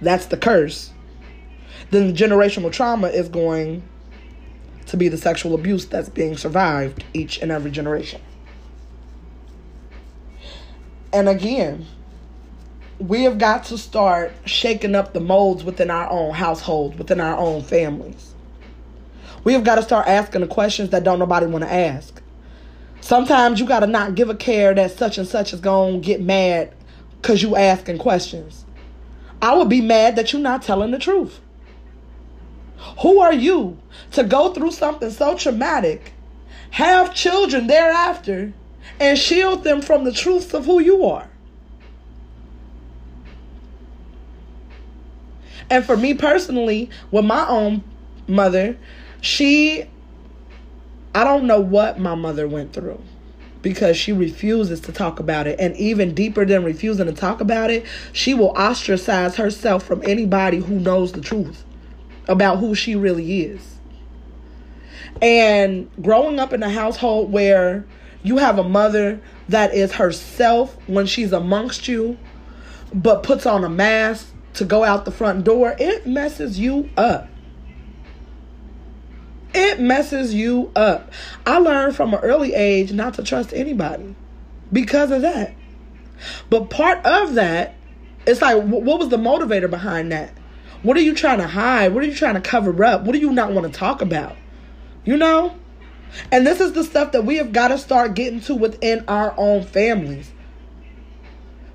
that's 0.01 0.25
the 0.25 0.37
curse. 0.37 0.91
Then 1.91 2.07
the 2.07 2.13
generational 2.13 2.71
trauma 2.71 3.07
is 3.07 3.29
going 3.29 3.83
to 4.87 4.97
be 4.97 5.07
the 5.07 5.17
sexual 5.17 5.53
abuse 5.53 5.85
that's 5.85 6.09
being 6.09 6.35
survived 6.35 7.03
each 7.13 7.39
and 7.41 7.51
every 7.51 7.71
generation. 7.71 8.21
And 11.13 11.29
again, 11.29 11.85
we 12.97 13.23
have 13.23 13.37
got 13.37 13.65
to 13.65 13.77
start 13.77 14.33
shaking 14.45 14.95
up 14.95 15.13
the 15.13 15.19
molds 15.19 15.63
within 15.63 15.91
our 15.91 16.09
own 16.09 16.33
households, 16.33 16.97
within 16.97 17.19
our 17.19 17.37
own 17.37 17.61
families 17.63 18.30
we 19.43 19.53
have 19.53 19.63
got 19.63 19.75
to 19.75 19.81
start 19.81 20.07
asking 20.07 20.41
the 20.41 20.47
questions 20.47 20.89
that 20.89 21.03
don't 21.03 21.19
nobody 21.19 21.45
want 21.45 21.63
to 21.63 21.71
ask. 21.71 22.21
Sometimes 23.01 23.59
you 23.59 23.65
got 23.65 23.79
to 23.79 23.87
not 23.87 24.15
give 24.15 24.29
a 24.29 24.35
care 24.35 24.73
that 24.73 24.91
such 24.91 25.17
and 25.17 25.27
such 25.27 25.53
is 25.53 25.59
going 25.59 26.01
to 26.01 26.05
get 26.05 26.21
mad 26.21 26.73
because 27.21 27.41
you 27.41 27.55
asking 27.55 27.97
questions. 27.97 28.65
I 29.41 29.55
would 29.55 29.69
be 29.69 29.81
mad 29.81 30.15
that 30.15 30.31
you're 30.31 30.41
not 30.41 30.61
telling 30.61 30.91
the 30.91 30.99
truth. 30.99 31.39
Who 32.99 33.19
are 33.19 33.33
you 33.33 33.77
to 34.11 34.23
go 34.23 34.53
through 34.53 34.71
something 34.71 35.09
so 35.09 35.35
traumatic, 35.35 36.13
have 36.71 37.13
children 37.13 37.67
thereafter, 37.67 38.53
and 38.99 39.17
shield 39.17 39.63
them 39.63 39.81
from 39.81 40.03
the 40.03 40.11
truths 40.11 40.53
of 40.53 40.65
who 40.65 40.79
you 40.79 41.05
are? 41.05 41.27
And 45.69 45.85
for 45.85 45.95
me 45.95 46.13
personally, 46.13 46.89
with 47.11 47.25
my 47.25 47.47
own 47.47 47.83
mother, 48.27 48.77
she, 49.21 49.85
I 51.13 51.23
don't 51.23 51.45
know 51.45 51.59
what 51.59 51.99
my 51.99 52.15
mother 52.15 52.47
went 52.47 52.73
through 52.73 53.01
because 53.61 53.95
she 53.95 54.11
refuses 54.11 54.81
to 54.81 54.91
talk 54.91 55.19
about 55.19 55.47
it. 55.47 55.59
And 55.59 55.75
even 55.77 56.15
deeper 56.15 56.45
than 56.45 56.63
refusing 56.63 57.05
to 57.05 57.13
talk 57.13 57.39
about 57.39 57.69
it, 57.69 57.85
she 58.11 58.33
will 58.33 58.51
ostracize 58.57 59.35
herself 59.35 59.83
from 59.83 60.01
anybody 60.03 60.57
who 60.57 60.79
knows 60.79 61.11
the 61.11 61.21
truth 61.21 61.63
about 62.27 62.57
who 62.57 62.73
she 62.73 62.95
really 62.95 63.43
is. 63.43 63.75
And 65.21 65.89
growing 66.01 66.39
up 66.39 66.51
in 66.51 66.63
a 66.63 66.69
household 66.69 67.31
where 67.31 67.85
you 68.23 68.37
have 68.37 68.57
a 68.57 68.63
mother 68.63 69.21
that 69.49 69.73
is 69.73 69.93
herself 69.93 70.75
when 70.87 71.05
she's 71.05 71.31
amongst 71.31 71.87
you, 71.87 72.17
but 72.93 73.21
puts 73.21 73.45
on 73.45 73.63
a 73.63 73.69
mask 73.69 74.27
to 74.55 74.65
go 74.65 74.83
out 74.83 75.05
the 75.05 75.11
front 75.11 75.43
door, 75.43 75.75
it 75.79 76.07
messes 76.07 76.59
you 76.59 76.89
up 76.97 77.27
it 79.53 79.79
messes 79.79 80.33
you 80.33 80.71
up. 80.75 81.11
I 81.45 81.57
learned 81.57 81.95
from 81.95 82.13
an 82.13 82.19
early 82.21 82.53
age 82.53 82.91
not 82.91 83.15
to 83.15 83.23
trust 83.23 83.53
anybody 83.53 84.15
because 84.71 85.11
of 85.11 85.21
that. 85.21 85.53
But 86.49 86.69
part 86.69 87.05
of 87.05 87.35
that, 87.35 87.75
it's 88.25 88.41
like, 88.41 88.63
what 88.63 88.99
was 88.99 89.09
the 89.09 89.17
motivator 89.17 89.69
behind 89.69 90.11
that? 90.11 90.33
What 90.83 90.97
are 90.97 91.01
you 91.01 91.15
trying 91.15 91.39
to 91.39 91.47
hide? 91.47 91.93
What 91.93 92.03
are 92.03 92.07
you 92.07 92.15
trying 92.15 92.35
to 92.35 92.41
cover 92.41 92.83
up? 92.83 93.03
What 93.03 93.13
do 93.13 93.19
you 93.19 93.31
not 93.31 93.51
want 93.51 93.71
to 93.71 93.77
talk 93.77 94.01
about? 94.01 94.35
You 95.05 95.17
know? 95.17 95.55
And 96.31 96.45
this 96.45 96.59
is 96.59 96.73
the 96.73 96.83
stuff 96.83 97.13
that 97.13 97.25
we 97.25 97.37
have 97.37 97.51
got 97.51 97.69
to 97.69 97.77
start 97.77 98.15
getting 98.15 98.41
to 98.41 98.55
within 98.55 99.05
our 99.07 99.33
own 99.37 99.63
families. 99.63 100.31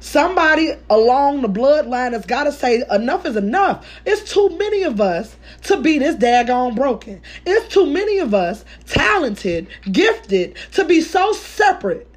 Somebody 0.01 0.75
along 0.91 1.43
the 1.43 1.49
bloodline 1.49 2.13
has 2.13 2.27
got 2.27 2.45
to 2.45 2.53
say 2.53 2.83
enough 2.91 3.27
is 3.27 3.37
enough. 3.37 3.87
It's 4.05 4.31
too 4.31 4.57
many 4.59 4.83
of 4.83 5.01
us 5.01 5.37
to 5.65 5.81
be 5.81 5.99
this 5.99 6.17
daggone 6.17 6.77
broken. 6.77 7.23
It's 7.45 7.73
too 7.73 7.87
many 7.87 8.19
of 8.19 8.35
us 8.35 8.65
talented, 8.87 9.69
gifted 9.91 10.57
to 10.73 10.85
be 10.85 11.01
so 11.01 11.33
separate. 11.33 12.09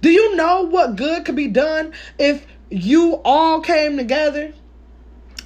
Do 0.00 0.10
you 0.10 0.36
know 0.36 0.62
what 0.62 0.96
good 0.96 1.24
could 1.24 1.36
be 1.36 1.48
done 1.48 1.92
if 2.18 2.46
you 2.70 3.20
all 3.24 3.60
came 3.60 3.96
together? 3.96 4.52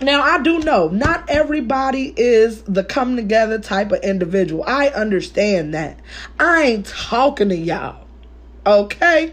Now, 0.00 0.22
I 0.22 0.42
do 0.42 0.58
know 0.58 0.88
not 0.88 1.28
everybody 1.30 2.12
is 2.16 2.62
the 2.64 2.84
come 2.84 3.16
together 3.16 3.58
type 3.58 3.92
of 3.92 4.02
individual. 4.02 4.62
I 4.66 4.88
understand 4.88 5.72
that. 5.74 5.98
I 6.38 6.62
ain't 6.64 6.86
talking 6.86 7.48
to 7.48 7.56
y'all. 7.56 8.06
Okay? 8.66 9.32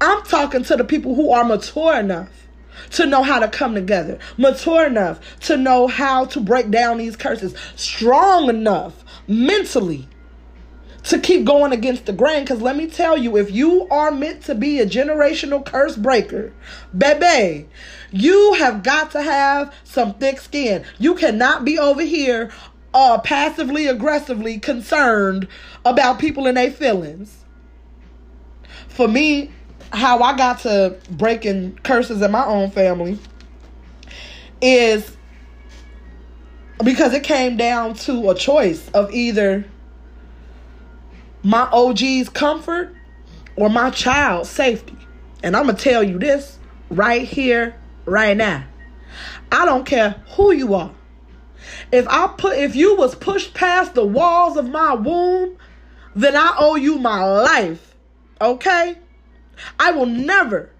I'm 0.00 0.22
talking 0.24 0.64
to 0.64 0.76
the 0.76 0.84
people 0.84 1.14
who 1.14 1.30
are 1.30 1.44
mature 1.44 1.98
enough 1.98 2.30
to 2.90 3.06
know 3.06 3.22
how 3.22 3.38
to 3.38 3.48
come 3.48 3.74
together, 3.74 4.18
mature 4.36 4.86
enough 4.86 5.20
to 5.40 5.56
know 5.56 5.86
how 5.86 6.26
to 6.26 6.40
break 6.40 6.70
down 6.70 6.98
these 6.98 7.16
curses, 7.16 7.54
strong 7.74 8.48
enough 8.48 9.04
mentally 9.26 10.08
to 11.04 11.18
keep 11.18 11.44
going 11.44 11.72
against 11.72 12.06
the 12.06 12.12
grain. 12.12 12.42
Because 12.42 12.60
let 12.60 12.76
me 12.76 12.86
tell 12.86 13.16
you, 13.16 13.36
if 13.36 13.50
you 13.50 13.88
are 13.88 14.10
meant 14.10 14.42
to 14.44 14.54
be 14.54 14.80
a 14.80 14.86
generational 14.86 15.64
curse 15.64 15.96
breaker, 15.96 16.52
baby, 16.96 17.68
you 18.10 18.54
have 18.54 18.82
got 18.82 19.10
to 19.12 19.22
have 19.22 19.72
some 19.84 20.14
thick 20.14 20.40
skin. 20.40 20.84
You 20.98 21.14
cannot 21.14 21.64
be 21.64 21.78
over 21.78 22.02
here 22.02 22.50
uh, 22.92 23.18
passively 23.18 23.86
aggressively 23.86 24.58
concerned 24.58 25.48
about 25.84 26.18
people 26.18 26.46
and 26.46 26.56
their 26.56 26.70
feelings. 26.70 27.44
For 28.96 29.06
me, 29.06 29.50
how 29.92 30.22
I 30.22 30.34
got 30.38 30.60
to 30.60 30.96
breaking 31.10 31.78
curses 31.82 32.22
in 32.22 32.30
my 32.30 32.46
own 32.46 32.70
family 32.70 33.18
is 34.62 35.14
because 36.82 37.12
it 37.12 37.22
came 37.22 37.58
down 37.58 37.92
to 37.92 38.30
a 38.30 38.34
choice 38.34 38.88
of 38.94 39.12
either 39.12 39.66
my 41.42 41.68
OG's 41.70 42.30
comfort 42.30 42.94
or 43.54 43.68
my 43.68 43.90
child's 43.90 44.48
safety. 44.48 44.96
And 45.42 45.54
I'm 45.54 45.64
going 45.64 45.76
to 45.76 45.82
tell 45.82 46.02
you 46.02 46.18
this 46.18 46.58
right 46.88 47.20
here, 47.28 47.76
right 48.06 48.34
now. 48.34 48.64
I 49.52 49.66
don't 49.66 49.84
care 49.84 50.22
who 50.36 50.52
you 50.52 50.72
are. 50.72 50.94
If 51.92 52.08
I 52.08 52.28
put 52.28 52.56
if 52.56 52.74
you 52.74 52.96
was 52.96 53.14
pushed 53.14 53.52
past 53.52 53.92
the 53.92 54.06
walls 54.06 54.56
of 54.56 54.70
my 54.70 54.94
womb, 54.94 55.58
then 56.14 56.34
I 56.34 56.54
owe 56.58 56.76
you 56.76 56.98
my 56.98 57.22
life. 57.22 57.85
Okay? 58.40 58.96
I 59.78 59.92
will 59.92 60.06
never, 60.06 60.70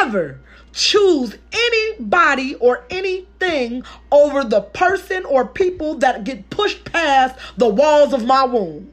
ever 0.00 0.40
choose 0.72 1.36
anybody 1.52 2.54
or 2.56 2.84
anything 2.90 3.82
over 4.12 4.44
the 4.44 4.60
person 4.60 5.24
or 5.24 5.46
people 5.46 5.96
that 5.96 6.24
get 6.24 6.50
pushed 6.50 6.84
past 6.84 7.38
the 7.56 7.68
walls 7.68 8.12
of 8.12 8.24
my 8.24 8.44
womb. 8.44 8.92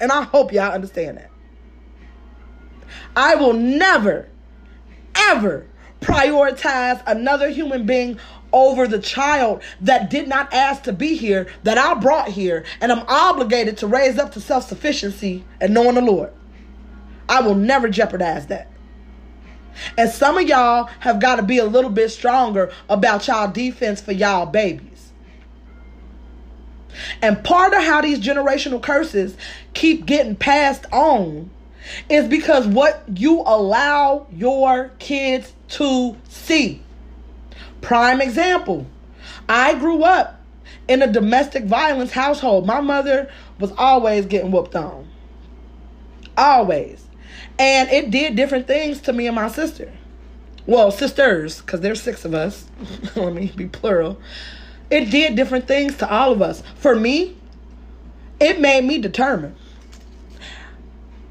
And 0.00 0.10
I 0.10 0.22
hope 0.22 0.52
y'all 0.52 0.72
understand 0.72 1.18
that. 1.18 1.30
I 3.14 3.36
will 3.36 3.52
never, 3.52 4.28
ever 5.14 5.66
prioritize 6.00 7.00
another 7.06 7.48
human 7.50 7.86
being 7.86 8.18
over 8.52 8.86
the 8.86 8.98
child 8.98 9.62
that 9.80 10.10
did 10.10 10.28
not 10.28 10.52
ask 10.52 10.82
to 10.82 10.92
be 10.92 11.16
here, 11.16 11.46
that 11.62 11.78
I 11.78 11.94
brought 11.94 12.28
here, 12.28 12.64
and 12.80 12.90
I'm 12.90 13.04
obligated 13.06 13.78
to 13.78 13.86
raise 13.86 14.18
up 14.18 14.32
to 14.32 14.40
self 14.40 14.68
sufficiency 14.68 15.44
and 15.60 15.72
knowing 15.72 15.94
the 15.94 16.02
Lord. 16.02 16.32
I 17.28 17.40
will 17.42 17.54
never 17.54 17.88
jeopardize 17.88 18.46
that. 18.48 18.68
And 19.96 20.10
some 20.10 20.36
of 20.36 20.46
y'all 20.46 20.88
have 21.00 21.20
got 21.20 21.36
to 21.36 21.42
be 21.42 21.58
a 21.58 21.64
little 21.64 21.90
bit 21.90 22.10
stronger 22.10 22.72
about 22.88 23.26
y'all 23.26 23.50
defense 23.50 24.00
for 24.00 24.12
y'all 24.12 24.46
babies. 24.46 25.12
And 27.22 27.42
part 27.42 27.72
of 27.72 27.82
how 27.82 28.02
these 28.02 28.20
generational 28.20 28.82
curses 28.82 29.36
keep 29.72 30.04
getting 30.04 30.36
passed 30.36 30.84
on 30.92 31.50
is 32.08 32.28
because 32.28 32.66
what 32.66 33.02
you 33.14 33.40
allow 33.40 34.26
your 34.30 34.90
kids 34.98 35.52
to 35.68 36.16
see. 36.28 36.82
Prime 37.80 38.20
example 38.20 38.86
I 39.48 39.74
grew 39.74 40.04
up 40.04 40.40
in 40.88 41.02
a 41.02 41.10
domestic 41.10 41.64
violence 41.64 42.12
household. 42.12 42.66
My 42.66 42.80
mother 42.80 43.30
was 43.58 43.72
always 43.72 44.26
getting 44.26 44.50
whooped 44.50 44.76
on. 44.76 45.08
Always. 46.36 47.04
And 47.58 47.90
it 47.90 48.10
did 48.10 48.36
different 48.36 48.66
things 48.66 49.00
to 49.02 49.12
me 49.12 49.26
and 49.26 49.36
my 49.36 49.48
sister. 49.48 49.92
Well, 50.66 50.90
sisters, 50.90 51.60
because 51.60 51.80
there's 51.80 52.02
six 52.02 52.24
of 52.24 52.34
us. 52.34 52.66
Let 53.16 53.32
me 53.32 53.52
be 53.54 53.66
plural. 53.66 54.20
It 54.90 55.10
did 55.10 55.34
different 55.34 55.66
things 55.66 55.96
to 55.98 56.10
all 56.10 56.32
of 56.32 56.42
us. 56.42 56.62
For 56.76 56.94
me, 56.94 57.36
it 58.40 58.60
made 58.60 58.84
me 58.84 58.98
determined. 58.98 59.56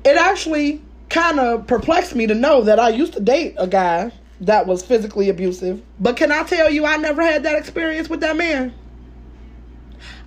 It 0.03 0.17
actually 0.17 0.81
kind 1.09 1.39
of 1.39 1.67
perplexed 1.67 2.15
me 2.15 2.27
to 2.27 2.33
know 2.33 2.61
that 2.63 2.79
I 2.79 2.89
used 2.89 3.13
to 3.13 3.19
date 3.19 3.55
a 3.57 3.67
guy 3.67 4.11
that 4.41 4.65
was 4.65 4.83
physically 4.83 5.29
abusive. 5.29 5.81
But 5.99 6.17
can 6.17 6.31
I 6.31 6.43
tell 6.43 6.69
you, 6.69 6.85
I 6.85 6.97
never 6.97 7.21
had 7.21 7.43
that 7.43 7.55
experience 7.55 8.09
with 8.09 8.21
that 8.21 8.35
man? 8.35 8.73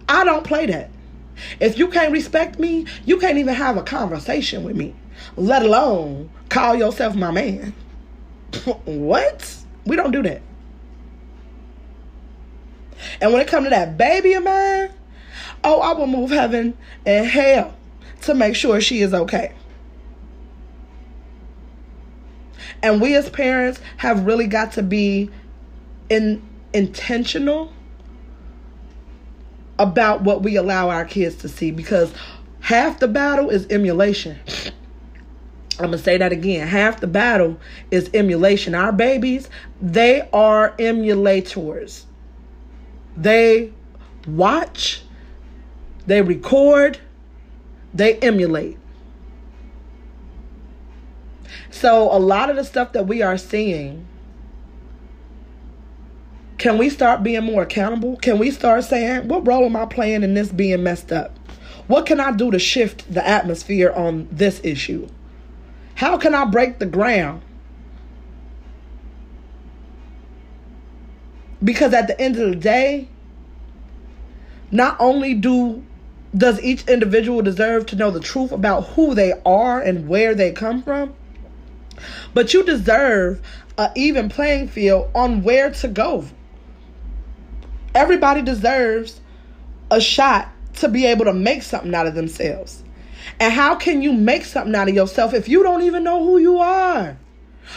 I 0.09 0.25
don't 0.25 0.45
play 0.45 0.67
that. 0.67 0.91
If 1.59 1.79
you 1.79 1.89
can't 1.89 2.13
respect 2.13 2.59
me, 2.59 2.87
you 3.05 3.19
can't 3.19 3.39
even 3.39 3.55
have 3.55 3.77
a 3.77 3.83
conversation 3.83 4.63
with 4.63 4.77
me 4.77 4.95
let 5.37 5.63
alone 5.63 6.31
call 6.49 6.75
yourself 6.75 7.15
my 7.15 7.31
man. 7.31 7.75
what? 8.85 9.57
We 9.85 9.97
don't 9.97 10.13
do 10.13 10.23
that. 10.23 10.43
And 13.21 13.33
when 13.33 13.43
it 13.43 13.49
comes 13.49 13.67
to 13.67 13.71
that 13.71 13.99
baby 13.99 14.35
of 14.35 14.45
mine, 14.45 14.91
oh, 15.63 15.81
I 15.81 15.93
will 15.93 16.07
move 16.07 16.31
heaven 16.31 16.77
and 17.05 17.27
hell 17.27 17.75
to 18.23 18.35
make 18.35 18.57
sure 18.57 18.81
she 18.81 19.01
is 19.01 19.13
okay. 19.13 19.53
And 22.83 23.01
we 23.01 23.15
as 23.15 23.31
parents 23.31 23.81
have 23.97 24.27
really 24.27 24.47
got 24.47 24.73
to 24.73 24.83
be 24.83 25.31
in 26.09 26.43
intentional 26.73 27.73
about 29.79 30.23
what 30.23 30.43
we 30.43 30.57
allow 30.57 30.91
our 30.91 31.05
kids 31.05 31.37
to 31.37 31.49
see 31.49 31.71
because 31.71 32.13
half 32.61 33.01
the 33.01 33.09
battle 33.09 33.51
is 33.51 33.67
emulation. 33.71 34.39
I'm 35.79 35.91
to 35.93 35.99
say 35.99 36.17
that 36.19 36.33
again. 36.33 36.67
Half 36.69 37.01
the 37.01 37.07
battle 37.07 37.59
is 37.91 38.11
emulation. 38.15 38.75
Our 38.75 38.93
babies, 38.93 39.49
they 39.81 40.29
are 40.33 40.75
emulators. 40.79 42.05
They 43.17 43.73
watch, 44.27 45.03
they 46.07 46.23
record, 46.23 46.99
they 47.93 48.19
emulate. 48.19 48.79
So, 51.71 52.11
a 52.17 52.19
lot 52.19 52.51
of 52.51 52.57
the 52.57 52.65
stuff 52.65 52.93
that 52.93 53.07
we 53.07 53.23
are 53.23 53.37
seeing, 53.37 54.07
can 56.57 56.79
we 56.79 56.89
start 56.89 57.23
being 57.23 57.45
more 57.45 57.63
accountable? 57.63 58.17
Can 58.17 58.39
we 58.39 58.51
start 58.51 58.85
saying, 58.85 59.29
what 59.29 59.47
role 59.47 59.65
am 59.65 59.77
I 59.77 59.87
playing 59.87 60.23
in 60.23 60.35
this 60.35 60.51
being 60.53 60.83
messed 60.83 61.13
up? 61.13 61.37
What 61.87 62.07
can 62.07 62.21
I 62.21 62.33
do 62.33 62.51
to 62.51 62.59
shift 62.59 63.13
the 63.13 63.27
atmosphere 63.27 63.93
on 63.93 64.29
this 64.31 64.61
issue? 64.65 65.09
How 65.95 66.17
can 66.19 66.35
I 66.35 66.45
break 66.45 66.79
the 66.79 66.87
ground? 66.87 67.43
Because 71.63 71.95
at 71.95 72.09
the 72.09 72.21
end 72.21 72.37
of 72.37 72.51
the 72.51 72.57
day, 72.57 73.09
not 74.71 74.97
only 75.01 75.35
do 75.35 75.85
does 76.37 76.61
each 76.63 76.87
individual 76.89 77.43
deserve 77.43 77.87
to 77.87 77.97
know 77.97 78.11
the 78.11 78.21
truth 78.21 78.51
about 78.51 78.83
who 78.89 79.15
they 79.15 79.33
are 79.47 79.81
and 79.81 80.09
where 80.09 80.35
they 80.35 80.51
come 80.51 80.83
from, 80.83 81.15
but 82.35 82.53
you 82.53 82.65
deserve 82.65 83.41
an 83.79 83.91
even 83.95 84.29
playing 84.29 84.69
field 84.69 85.11
on 85.15 85.43
where 85.43 85.71
to 85.71 85.89
go. 85.89 86.25
Everybody 87.95 88.43
deserves 88.43 89.21
a 89.91 90.01
shot 90.01 90.49
to 90.75 90.89
be 90.89 91.07
able 91.07 91.25
to 91.27 91.33
make 91.33 91.63
something 91.63 91.95
out 91.95 92.07
of 92.07 92.15
themselves. 92.15 92.84
And 93.41 93.53
how 93.53 93.75
can 93.75 94.03
you 94.03 94.13
make 94.13 94.45
something 94.45 94.75
out 94.75 94.89
of 94.89 94.95
yourself 94.95 95.35
if 95.35 95.49
you 95.49 95.63
don't 95.63 95.83
even 95.83 96.05
know 96.05 96.23
who 96.23 96.39
you 96.39 96.59
are? 96.59 97.17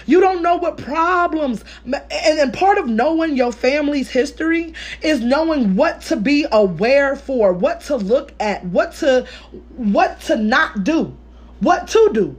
You 0.06 0.20
don't 0.20 0.44
know 0.44 0.58
what 0.58 0.78
problems. 0.78 1.64
And, 1.86 2.54
part 2.54 2.78
of 2.78 2.88
knowing 2.88 3.36
your 3.36 3.52
family's 3.52 4.10
history 4.10 4.74
is 5.02 5.22
knowing 5.22 5.76
what 5.76 6.02
to 6.04 6.16
be 6.16 6.46
aware 6.52 7.16
for, 7.16 7.54
what 7.54 7.82
to 7.82 7.96
look 7.96 8.34
at, 8.40 8.66
what 8.66 8.94
to 8.96 9.26
what 9.76 10.20
to 10.22 10.36
not 10.36 10.84
do, 10.84 11.16
what 11.60 11.88
to 11.90 12.10
do. 12.14 12.38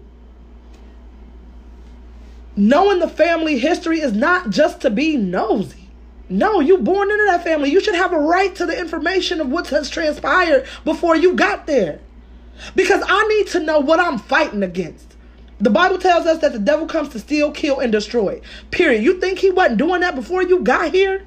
Knowing 2.56 2.98
the 2.98 3.08
family 3.08 3.58
history 3.58 4.00
is 4.00 4.12
not 4.12 4.50
just 4.50 4.80
to 4.80 4.90
be 4.90 5.16
nosy. 5.16 5.88
No, 6.28 6.60
you 6.60 6.78
born 6.78 7.10
into 7.10 7.24
that 7.26 7.44
family. 7.44 7.70
You 7.70 7.80
should 7.80 7.94
have 7.94 8.12
a 8.12 8.18
right 8.18 8.54
to 8.56 8.66
the 8.66 8.78
information 8.78 9.40
of 9.40 9.48
what 9.48 9.68
has 9.68 9.88
transpired 9.88 10.66
before 10.84 11.16
you 11.16 11.34
got 11.34 11.66
there. 11.66 12.00
Because 12.74 13.02
I 13.06 13.28
need 13.28 13.46
to 13.48 13.60
know 13.60 13.78
what 13.78 14.00
I'm 14.00 14.18
fighting 14.18 14.62
against. 14.62 15.16
The 15.60 15.70
Bible 15.70 15.98
tells 15.98 16.26
us 16.26 16.38
that 16.38 16.52
the 16.52 16.58
devil 16.58 16.86
comes 16.86 17.08
to 17.10 17.18
steal, 17.18 17.50
kill, 17.50 17.80
and 17.80 17.90
destroy. 17.90 18.40
Period. 18.70 19.02
You 19.02 19.18
think 19.20 19.40
he 19.40 19.50
wasn't 19.50 19.78
doing 19.78 20.02
that 20.02 20.14
before 20.14 20.42
you 20.42 20.60
got 20.60 20.92
here? 20.92 21.26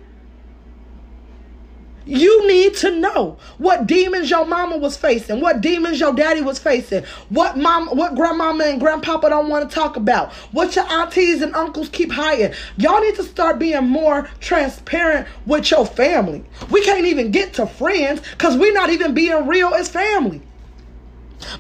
You 2.06 2.48
need 2.48 2.76
to 2.78 2.92
know 2.92 3.38
what 3.60 3.86
demons 3.86 4.30
your 4.30 4.46
mama 4.46 4.78
was 4.78 4.98
facing, 4.98 5.40
what 5.40 5.62
demons 5.62 6.00
your 6.00 6.14
daddy 6.14 6.42
was 6.42 6.58
facing, 6.58 7.04
what 7.30 7.58
mom, 7.58 7.90
what 7.90 8.16
grandmama 8.16 8.64
and 8.64 8.80
grandpapa 8.80 9.30
don't 9.30 9.50
want 9.50 9.70
to 9.70 9.74
talk 9.74 9.98
about, 9.98 10.34
what 10.52 10.76
your 10.76 10.86
aunties 10.86 11.44
and 11.44 11.56
uncles 11.56 11.90
keep 11.90 12.12
hiding. 12.12 12.54
Y'all 12.78 13.02
need 13.02 13.16
to 13.16 13.24
start 13.24 13.60
being 13.60 13.88
more 13.88 14.28
transparent 14.40 15.28
with 15.46 15.70
your 15.70 15.86
family. 15.86 16.44
We 16.72 16.82
can't 16.84 17.06
even 17.06 17.30
get 17.30 17.54
to 17.56 17.68
friends 17.68 18.22
because 18.32 18.58
we're 18.58 18.74
not 18.74 18.90
even 18.90 19.14
being 19.14 19.46
real 19.46 19.74
as 19.76 19.88
family. 19.88 20.42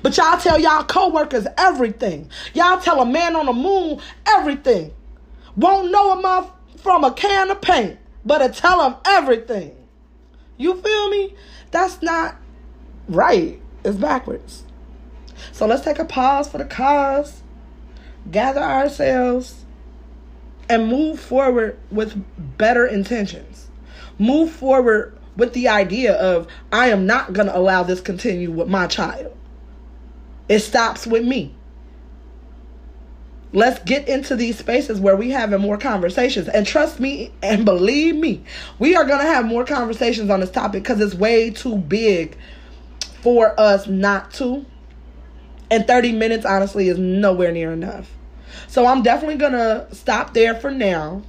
But 0.01 0.17
y'all 0.17 0.39
tell 0.39 0.59
y'all 0.59 0.83
coworkers 0.83 1.47
everything. 1.57 2.29
Y'all 2.53 2.79
tell 2.79 3.01
a 3.01 3.05
man 3.05 3.35
on 3.35 3.45
the 3.45 3.53
moon 3.53 3.99
everything. 4.27 4.93
Won't 5.55 5.91
know 5.91 6.11
a 6.11 6.21
month 6.21 6.49
from 6.77 7.03
a 7.03 7.11
can 7.11 7.51
of 7.51 7.61
paint, 7.61 7.99
but 8.25 8.39
to 8.39 8.49
tell 8.49 8.87
him 8.87 8.95
everything. 9.05 9.75
You 10.57 10.79
feel 10.81 11.09
me? 11.09 11.35
That's 11.71 12.01
not 12.01 12.35
right. 13.07 13.59
It's 13.83 13.97
backwards. 13.97 14.63
So 15.51 15.65
let's 15.65 15.83
take 15.83 15.99
a 15.99 16.05
pause 16.05 16.47
for 16.47 16.57
the 16.57 16.65
cause, 16.65 17.41
gather 18.29 18.61
ourselves, 18.61 19.65
and 20.69 20.87
move 20.87 21.19
forward 21.19 21.77
with 21.89 22.23
better 22.57 22.85
intentions. 22.85 23.67
Move 24.19 24.51
forward 24.51 25.17
with 25.35 25.53
the 25.53 25.67
idea 25.67 26.13
of 26.13 26.47
I 26.71 26.89
am 26.89 27.05
not 27.05 27.33
going 27.33 27.47
to 27.47 27.57
allow 27.57 27.83
this 27.83 28.01
continue 28.01 28.51
with 28.51 28.67
my 28.67 28.87
child. 28.87 29.35
It 30.51 30.59
stops 30.59 31.07
with 31.07 31.23
me. 31.23 31.55
Let's 33.53 33.81
get 33.85 34.09
into 34.09 34.35
these 34.35 34.59
spaces 34.59 34.99
where 34.99 35.15
we 35.15 35.29
having 35.29 35.61
more 35.61 35.77
conversations. 35.77 36.49
And 36.49 36.67
trust 36.67 36.99
me 36.99 37.31
and 37.41 37.63
believe 37.63 38.17
me, 38.17 38.43
we 38.77 38.93
are 38.93 39.05
going 39.05 39.21
to 39.21 39.25
have 39.25 39.45
more 39.45 39.63
conversations 39.63 40.29
on 40.29 40.41
this 40.41 40.51
topic 40.51 40.83
because 40.83 40.99
it's 40.99 41.15
way 41.15 41.51
too 41.51 41.77
big 41.77 42.35
for 43.21 43.57
us 43.57 43.87
not 43.87 44.33
to. 44.33 44.65
And 45.69 45.87
30 45.87 46.11
minutes, 46.11 46.45
honestly, 46.45 46.89
is 46.89 46.99
nowhere 46.99 47.53
near 47.53 47.71
enough. 47.71 48.11
So 48.67 48.85
I'm 48.85 49.03
definitely 49.03 49.37
going 49.37 49.53
to 49.53 49.87
stop 49.93 50.33
there 50.33 50.55
for 50.55 50.69
now. 50.69 51.23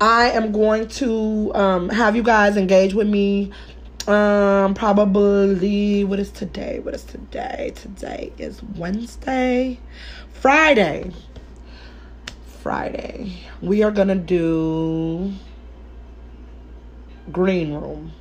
I 0.00 0.30
am 0.30 0.50
going 0.50 0.88
to 0.88 1.52
um, 1.54 1.90
have 1.90 2.16
you 2.16 2.22
guys 2.22 2.56
engage 2.56 2.94
with 2.94 3.06
me 3.06 3.52
um 4.10 4.74
probably 4.74 6.04
what 6.04 6.18
is 6.18 6.30
today 6.30 6.80
what 6.80 6.94
is 6.94 7.04
today 7.04 7.72
today 7.74 8.32
is 8.38 8.62
wednesday 8.62 9.78
friday 10.32 11.12
Friday, 12.60 13.32
we 13.62 13.82
are 13.82 13.90
to 14.08 14.14
do 14.14 15.32
green 17.32 17.72
room. 17.72 18.12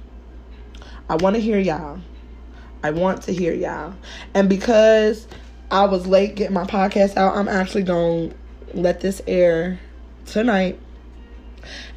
I 1.09 1.17
want 1.17 1.35
to 1.35 1.41
hear 1.41 1.59
y'all. 1.59 1.99
I 2.81 2.91
want 2.91 3.23
to 3.23 3.33
hear 3.33 3.53
y'all. 3.53 3.95
And 4.33 4.47
because 4.47 5.27
I 5.71 5.83
was 5.85 6.07
late 6.07 6.35
getting 6.35 6.53
my 6.53 6.63
podcast 6.63 7.17
out, 7.17 7.35
I'm 7.35 7.49
actually 7.49 7.83
to 8.29 8.35
let 8.73 9.01
this 9.01 9.21
air 9.27 9.77
tonight. 10.25 10.79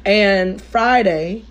And 0.05 0.61
Friday, 0.61 1.45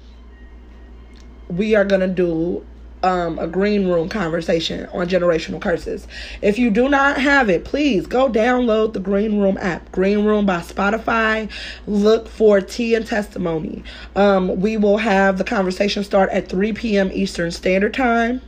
we 1.56 1.74
are 1.74 1.84
going 1.84 2.00
to 2.00 2.08
do 2.08 2.64
um, 3.02 3.38
a 3.38 3.46
green 3.46 3.88
room 3.88 4.08
conversation 4.08 4.86
on 4.86 5.08
generational 5.08 5.60
curses. 5.60 6.06
If 6.40 6.58
you 6.58 6.70
do 6.70 6.88
not 6.88 7.18
have 7.18 7.50
it, 7.50 7.64
please 7.64 8.06
go 8.06 8.28
download 8.28 8.92
the 8.92 9.00
Green 9.00 9.40
Room 9.40 9.58
app. 9.58 9.90
Green 9.92 10.24
Room 10.24 10.46
by 10.46 10.60
Spotify. 10.60 11.50
Look 11.86 12.28
for 12.28 12.60
Tea 12.60 12.94
and 12.94 13.06
Testimony. 13.06 13.82
Um, 14.14 14.60
we 14.60 14.76
will 14.76 14.98
have 14.98 15.38
the 15.38 15.44
conversation 15.44 16.04
start 16.04 16.30
at 16.30 16.48
3 16.48 16.72
p.m. 16.72 17.10
Eastern 17.12 17.50
Standard 17.50 17.94
Time, 17.94 18.40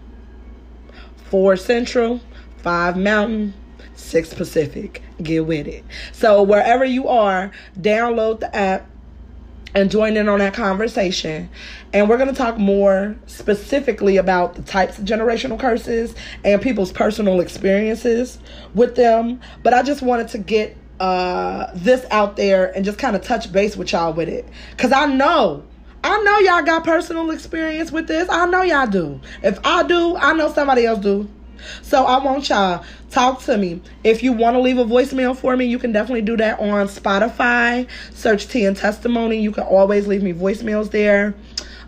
4 1.30 1.56
Central, 1.56 2.20
5 2.58 2.96
Mountain, 2.96 3.54
6 3.96 4.34
Pacific. 4.34 5.02
Get 5.22 5.46
with 5.46 5.66
it. 5.66 5.84
So, 6.12 6.42
wherever 6.42 6.84
you 6.84 7.08
are, 7.08 7.50
download 7.78 8.40
the 8.40 8.54
app 8.54 8.88
and 9.74 9.90
join 9.90 10.16
in 10.16 10.28
on 10.28 10.38
that 10.38 10.54
conversation. 10.54 11.48
And 11.92 12.08
we're 12.08 12.16
going 12.16 12.28
to 12.28 12.34
talk 12.34 12.58
more 12.58 13.16
specifically 13.26 14.16
about 14.16 14.54
the 14.54 14.62
types 14.62 14.98
of 14.98 15.04
generational 15.04 15.58
curses 15.58 16.14
and 16.44 16.62
people's 16.62 16.92
personal 16.92 17.40
experiences 17.40 18.38
with 18.74 18.94
them. 18.96 19.40
But 19.62 19.74
I 19.74 19.82
just 19.82 20.02
wanted 20.02 20.28
to 20.28 20.38
get 20.38 20.76
uh, 21.00 21.70
this 21.74 22.06
out 22.10 22.36
there 22.36 22.74
and 22.76 22.84
just 22.84 22.98
kind 22.98 23.16
of 23.16 23.22
touch 23.22 23.50
base 23.52 23.76
with 23.76 23.92
y'all 23.92 24.12
with 24.12 24.28
it. 24.28 24.48
Because 24.70 24.92
I 24.92 25.06
know. 25.06 25.64
I 26.04 26.22
know 26.22 26.38
y'all 26.40 26.62
got 26.62 26.84
personal 26.84 27.30
experience 27.30 27.90
with 27.90 28.06
this. 28.06 28.28
I 28.28 28.46
know 28.46 28.62
y'all 28.62 28.86
do. 28.86 29.20
If 29.42 29.58
I 29.64 29.82
do, 29.84 30.16
I 30.16 30.34
know 30.34 30.52
somebody 30.52 30.84
else 30.84 30.98
do. 30.98 31.28
So 31.82 32.04
I 32.04 32.22
want 32.22 32.48
y'all 32.48 32.84
talk 33.10 33.42
to 33.42 33.56
me. 33.56 33.80
If 34.02 34.22
you 34.22 34.32
want 34.32 34.54
to 34.54 34.60
leave 34.60 34.78
a 34.78 34.84
voicemail 34.84 35.36
for 35.36 35.56
me, 35.56 35.66
you 35.66 35.78
can 35.78 35.92
definitely 35.92 36.22
do 36.22 36.36
that 36.38 36.60
on 36.60 36.88
Spotify. 36.88 37.88
Search 38.12 38.48
Tea 38.48 38.64
and 38.64 38.76
Testimony. 38.76 39.40
You 39.40 39.52
can 39.52 39.64
always 39.64 40.06
leave 40.06 40.22
me 40.22 40.32
voicemails 40.32 40.90
there. 40.90 41.34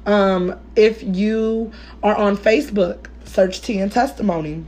Um, 0.07 0.59
if 0.77 1.03
you 1.03 1.73
are 2.03 2.17
on 2.17 2.37
Facebook, 2.37 3.07
search 3.25 3.61
Tea 3.61 3.81
and 3.81 3.91
Testimony. 3.91 4.65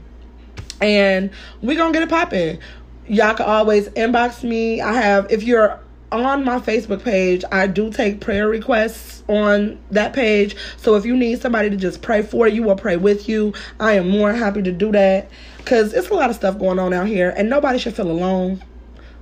And 0.81 1.31
we're 1.61 1.77
gonna 1.77 1.93
get 1.93 2.03
it 2.03 2.09
popping. 2.09 2.59
Y'all 3.07 3.33
can 3.33 3.45
always 3.45 3.89
inbox 3.89 4.43
me. 4.43 4.81
I 4.81 4.93
have 4.93 5.31
if 5.31 5.43
you're 5.43 5.79
on 6.11 6.43
my 6.43 6.59
Facebook 6.59 7.03
page, 7.03 7.43
I 7.51 7.67
do 7.67 7.91
take 7.91 8.21
prayer 8.21 8.47
requests 8.47 9.23
on 9.27 9.79
that 9.91 10.13
page. 10.13 10.55
So 10.77 10.95
if 10.95 11.05
you 11.05 11.15
need 11.15 11.41
somebody 11.41 11.69
to 11.69 11.77
just 11.77 12.01
pray 12.01 12.21
for 12.21 12.47
you 12.47 12.69
or 12.69 12.75
pray 12.75 12.97
with 12.97 13.29
you, 13.29 13.53
I 13.79 13.93
am 13.93 14.09
more 14.09 14.33
happy 14.33 14.61
to 14.63 14.71
do 14.71 14.91
that 14.91 15.29
because 15.57 15.93
it's 15.93 16.09
a 16.09 16.13
lot 16.13 16.29
of 16.29 16.35
stuff 16.35 16.57
going 16.57 16.79
on 16.79 16.93
out 16.93 17.07
here 17.07 17.33
and 17.35 17.49
nobody 17.49 17.77
should 17.77 17.95
feel 17.95 18.09
alone. 18.09 18.63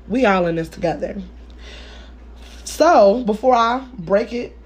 We 0.08 0.26
all 0.26 0.46
in 0.46 0.56
this 0.56 0.70
together. 0.70 1.22
So 2.64 3.24
before 3.24 3.56
I 3.56 3.86
break 3.98 4.32
it, 4.32 4.58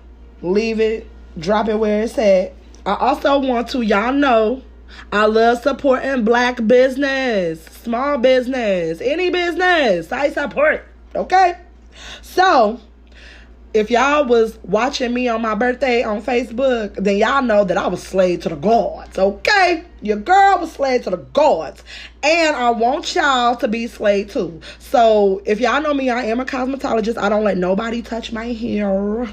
leave 0.41 0.79
it, 0.79 1.07
drop 1.39 1.69
it 1.69 1.75
where 1.75 2.03
it's 2.03 2.17
at, 2.17 2.53
I 2.85 2.95
also 2.95 3.39
want 3.39 3.69
to, 3.69 3.81
y'all 3.81 4.13
know, 4.13 4.61
I 5.11 5.25
love 5.25 5.61
supporting 5.61 6.23
black 6.23 6.65
business, 6.67 7.63
small 7.63 8.17
business, 8.17 9.01
any 9.01 9.29
business. 9.29 10.11
I 10.11 10.29
support. 10.29 10.85
Okay? 11.15 11.57
So, 12.33 12.79
if 13.73 13.91
y'all 13.91 14.25
was 14.25 14.57
watching 14.63 15.13
me 15.13 15.27
on 15.27 15.41
my 15.41 15.53
birthday 15.53 16.01
on 16.01 16.21
Facebook, 16.21 16.95
then 16.95 17.17
y'all 17.17 17.41
know 17.41 17.65
that 17.65 17.77
I 17.77 17.87
was 17.87 18.01
slayed 18.01 18.41
to 18.43 18.49
the 18.49 18.55
gods, 18.55 19.19
okay? 19.19 19.83
Your 20.01 20.15
girl 20.15 20.59
was 20.59 20.71
slayed 20.71 21.03
to 21.03 21.09
the 21.09 21.17
gods. 21.17 21.83
And 22.23 22.55
I 22.55 22.69
want 22.69 23.15
y'all 23.15 23.57
to 23.57 23.67
be 23.67 23.87
slayed 23.87 24.29
too. 24.29 24.61
So 24.79 25.41
if 25.45 25.59
y'all 25.59 25.81
know 25.81 25.93
me, 25.93 26.09
I 26.09 26.23
am 26.23 26.39
a 26.39 26.45
cosmetologist. 26.45 27.17
I 27.17 27.27
don't 27.27 27.43
let 27.43 27.57
nobody 27.57 28.01
touch 28.01 28.31
my 28.31 28.45
hair. 28.45 29.29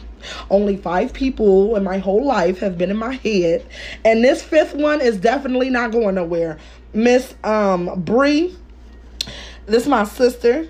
Only 0.51 0.77
five 0.77 1.13
people 1.13 1.77
in 1.77 1.85
my 1.85 1.99
whole 1.99 2.27
life 2.27 2.59
have 2.59 2.77
been 2.77 2.91
in 2.91 2.97
my 2.97 3.15
head. 3.15 3.65
And 4.05 4.25
this 4.25 4.43
fifth 4.43 4.75
one 4.75 5.01
is 5.01 5.19
definitely 5.19 5.71
not 5.71 5.93
going 5.93 6.17
nowhere. 6.17 6.59
Miss 6.93 7.33
um 7.45 8.03
Bree. 8.03 8.57
This 9.67 9.85
is 9.85 9.89
my 9.89 10.03
sister. 10.03 10.69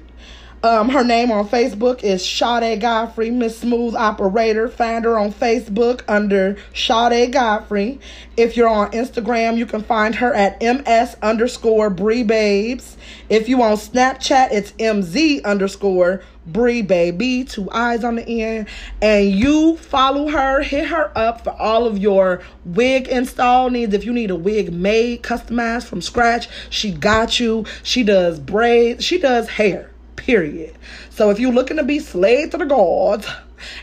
Um, 0.61 0.89
her 0.89 1.05
name 1.05 1.31
on 1.31 1.49
Facebook 1.49 2.03
is 2.03 2.29
Sade 2.29 2.81
Godfrey, 2.81 3.31
Miss 3.31 3.61
Smooth 3.61 3.95
Operator. 3.95 4.69
Find 4.69 5.05
her 5.05 5.17
on 5.17 5.33
Facebook 5.33 6.03
under 6.09 6.57
Sade 6.75 7.33
Godfrey. 7.33 8.01
If 8.37 8.57
you're 8.57 8.69
on 8.69 8.91
Instagram, 8.91 9.57
you 9.57 9.67
can 9.67 9.85
find 9.85 10.17
her 10.17 10.35
at 10.35 10.61
ms 10.61 11.17
underscore 11.23 11.91
Bree 11.91 12.25
Babes. 12.25 12.97
If 13.29 13.49
you 13.49 13.63
on 13.63 13.77
Snapchat, 13.77 14.49
it's 14.51 14.73
mz 14.73 15.45
underscore 15.45 16.25
Bree 16.45 16.83
Baby, 16.83 17.45
two 17.45 17.71
eyes 17.71 18.03
on 18.03 18.17
the 18.17 18.43
end. 18.43 18.67
And 19.01 19.31
you 19.31 19.77
follow 19.77 20.27
her, 20.27 20.63
hit 20.63 20.89
her 20.89 21.13
up 21.17 21.45
for 21.45 21.51
all 21.51 21.87
of 21.87 21.99
your 21.99 22.43
wig 22.65 23.07
install 23.07 23.71
needs. 23.71 23.95
If 23.95 24.05
you 24.05 24.13
need 24.13 24.33
a 24.33 24.37
wig 24.37 24.73
made, 24.73 25.23
customized 25.23 25.85
from 25.85 26.03
scratch, 26.03 26.49
she 26.69 26.91
got 26.91 27.39
you. 27.39 27.65
She 27.85 28.03
does 28.03 28.41
braids, 28.41 29.05
she 29.05 29.19
does 29.19 29.49
hair 29.51 29.88
period. 30.19 30.75
So 31.11 31.31
if 31.31 31.41
you're 31.41 31.53
looking 31.53 31.79
to 31.79 31.85
be 31.85 31.99
slave 31.99 32.51
to 32.51 32.59
the 32.59 32.67
gods 32.67 33.27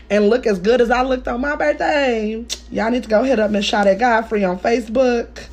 and 0.08 0.28
look 0.30 0.46
as 0.46 0.58
good 0.58 0.80
as 0.80 0.90
I 0.90 1.02
looked 1.02 1.26
on 1.28 1.40
my 1.40 1.56
birthday, 1.56 2.44
y'all 2.70 2.90
need 2.90 3.02
to 3.02 3.08
go 3.08 3.22
hit 3.24 3.40
up 3.40 3.50
Miss 3.50 3.68
Sade 3.68 3.98
Godfrey 3.98 4.44
on 4.44 4.58
Facebook 4.58 5.46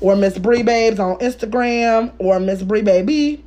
or 0.00 0.16
Miss 0.16 0.38
Bree 0.38 0.62
Babes 0.62 0.98
on 0.98 1.16
Instagram 1.18 2.12
or 2.18 2.40
Miss 2.40 2.62
Bree 2.62 2.82
Baby 2.82 3.44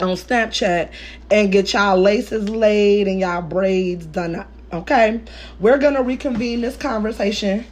on 0.00 0.16
Snapchat 0.16 0.90
and 1.30 1.52
get 1.52 1.72
y'all 1.72 1.98
laces 1.98 2.48
laid 2.48 3.08
and 3.08 3.20
y'all 3.20 3.42
braids 3.42 4.06
done 4.06 4.36
up. 4.36 4.48
Okay, 4.72 5.20
we're 5.58 5.78
gonna 5.78 6.02
reconvene 6.02 6.60
this 6.60 6.76
conversation 6.76 7.66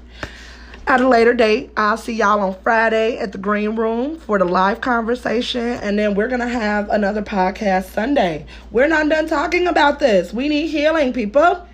at 0.88 1.02
a 1.02 1.08
later 1.08 1.34
date. 1.34 1.70
I'll 1.76 1.98
see 1.98 2.14
y'all 2.14 2.40
on 2.40 2.56
Friday 2.62 3.18
at 3.18 3.32
the 3.32 3.38
Green 3.38 3.76
Room 3.76 4.18
for 4.18 4.38
the 4.38 4.46
live 4.46 4.80
conversation, 4.80 5.60
and 5.60 5.98
then 5.98 6.14
we're 6.14 6.28
gonna 6.28 6.48
have 6.48 6.88
another 6.88 7.22
podcast 7.22 7.90
Sunday. 7.90 8.46
We're 8.70 8.88
not 8.88 9.08
done 9.08 9.28
talking 9.28 9.66
about 9.66 10.00
this. 10.00 10.32
We 10.32 10.48
need 10.48 10.68
healing, 10.68 11.12
people. 11.12 11.66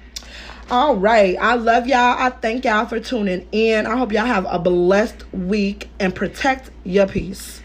All 0.70 0.96
right. 0.96 1.36
I 1.40 1.54
love 1.54 1.86
y'all. 1.86 2.16
I 2.18 2.30
thank 2.30 2.64
y'all 2.64 2.86
for 2.86 2.98
tuning 2.98 3.46
in. 3.52 3.86
I 3.86 3.96
hope 3.96 4.12
y'all 4.12 4.26
have 4.26 4.46
a 4.48 4.58
blessed 4.58 5.32
week 5.32 5.90
and 6.00 6.14
protect 6.14 6.70
your 6.84 7.06
peace. 7.06 7.60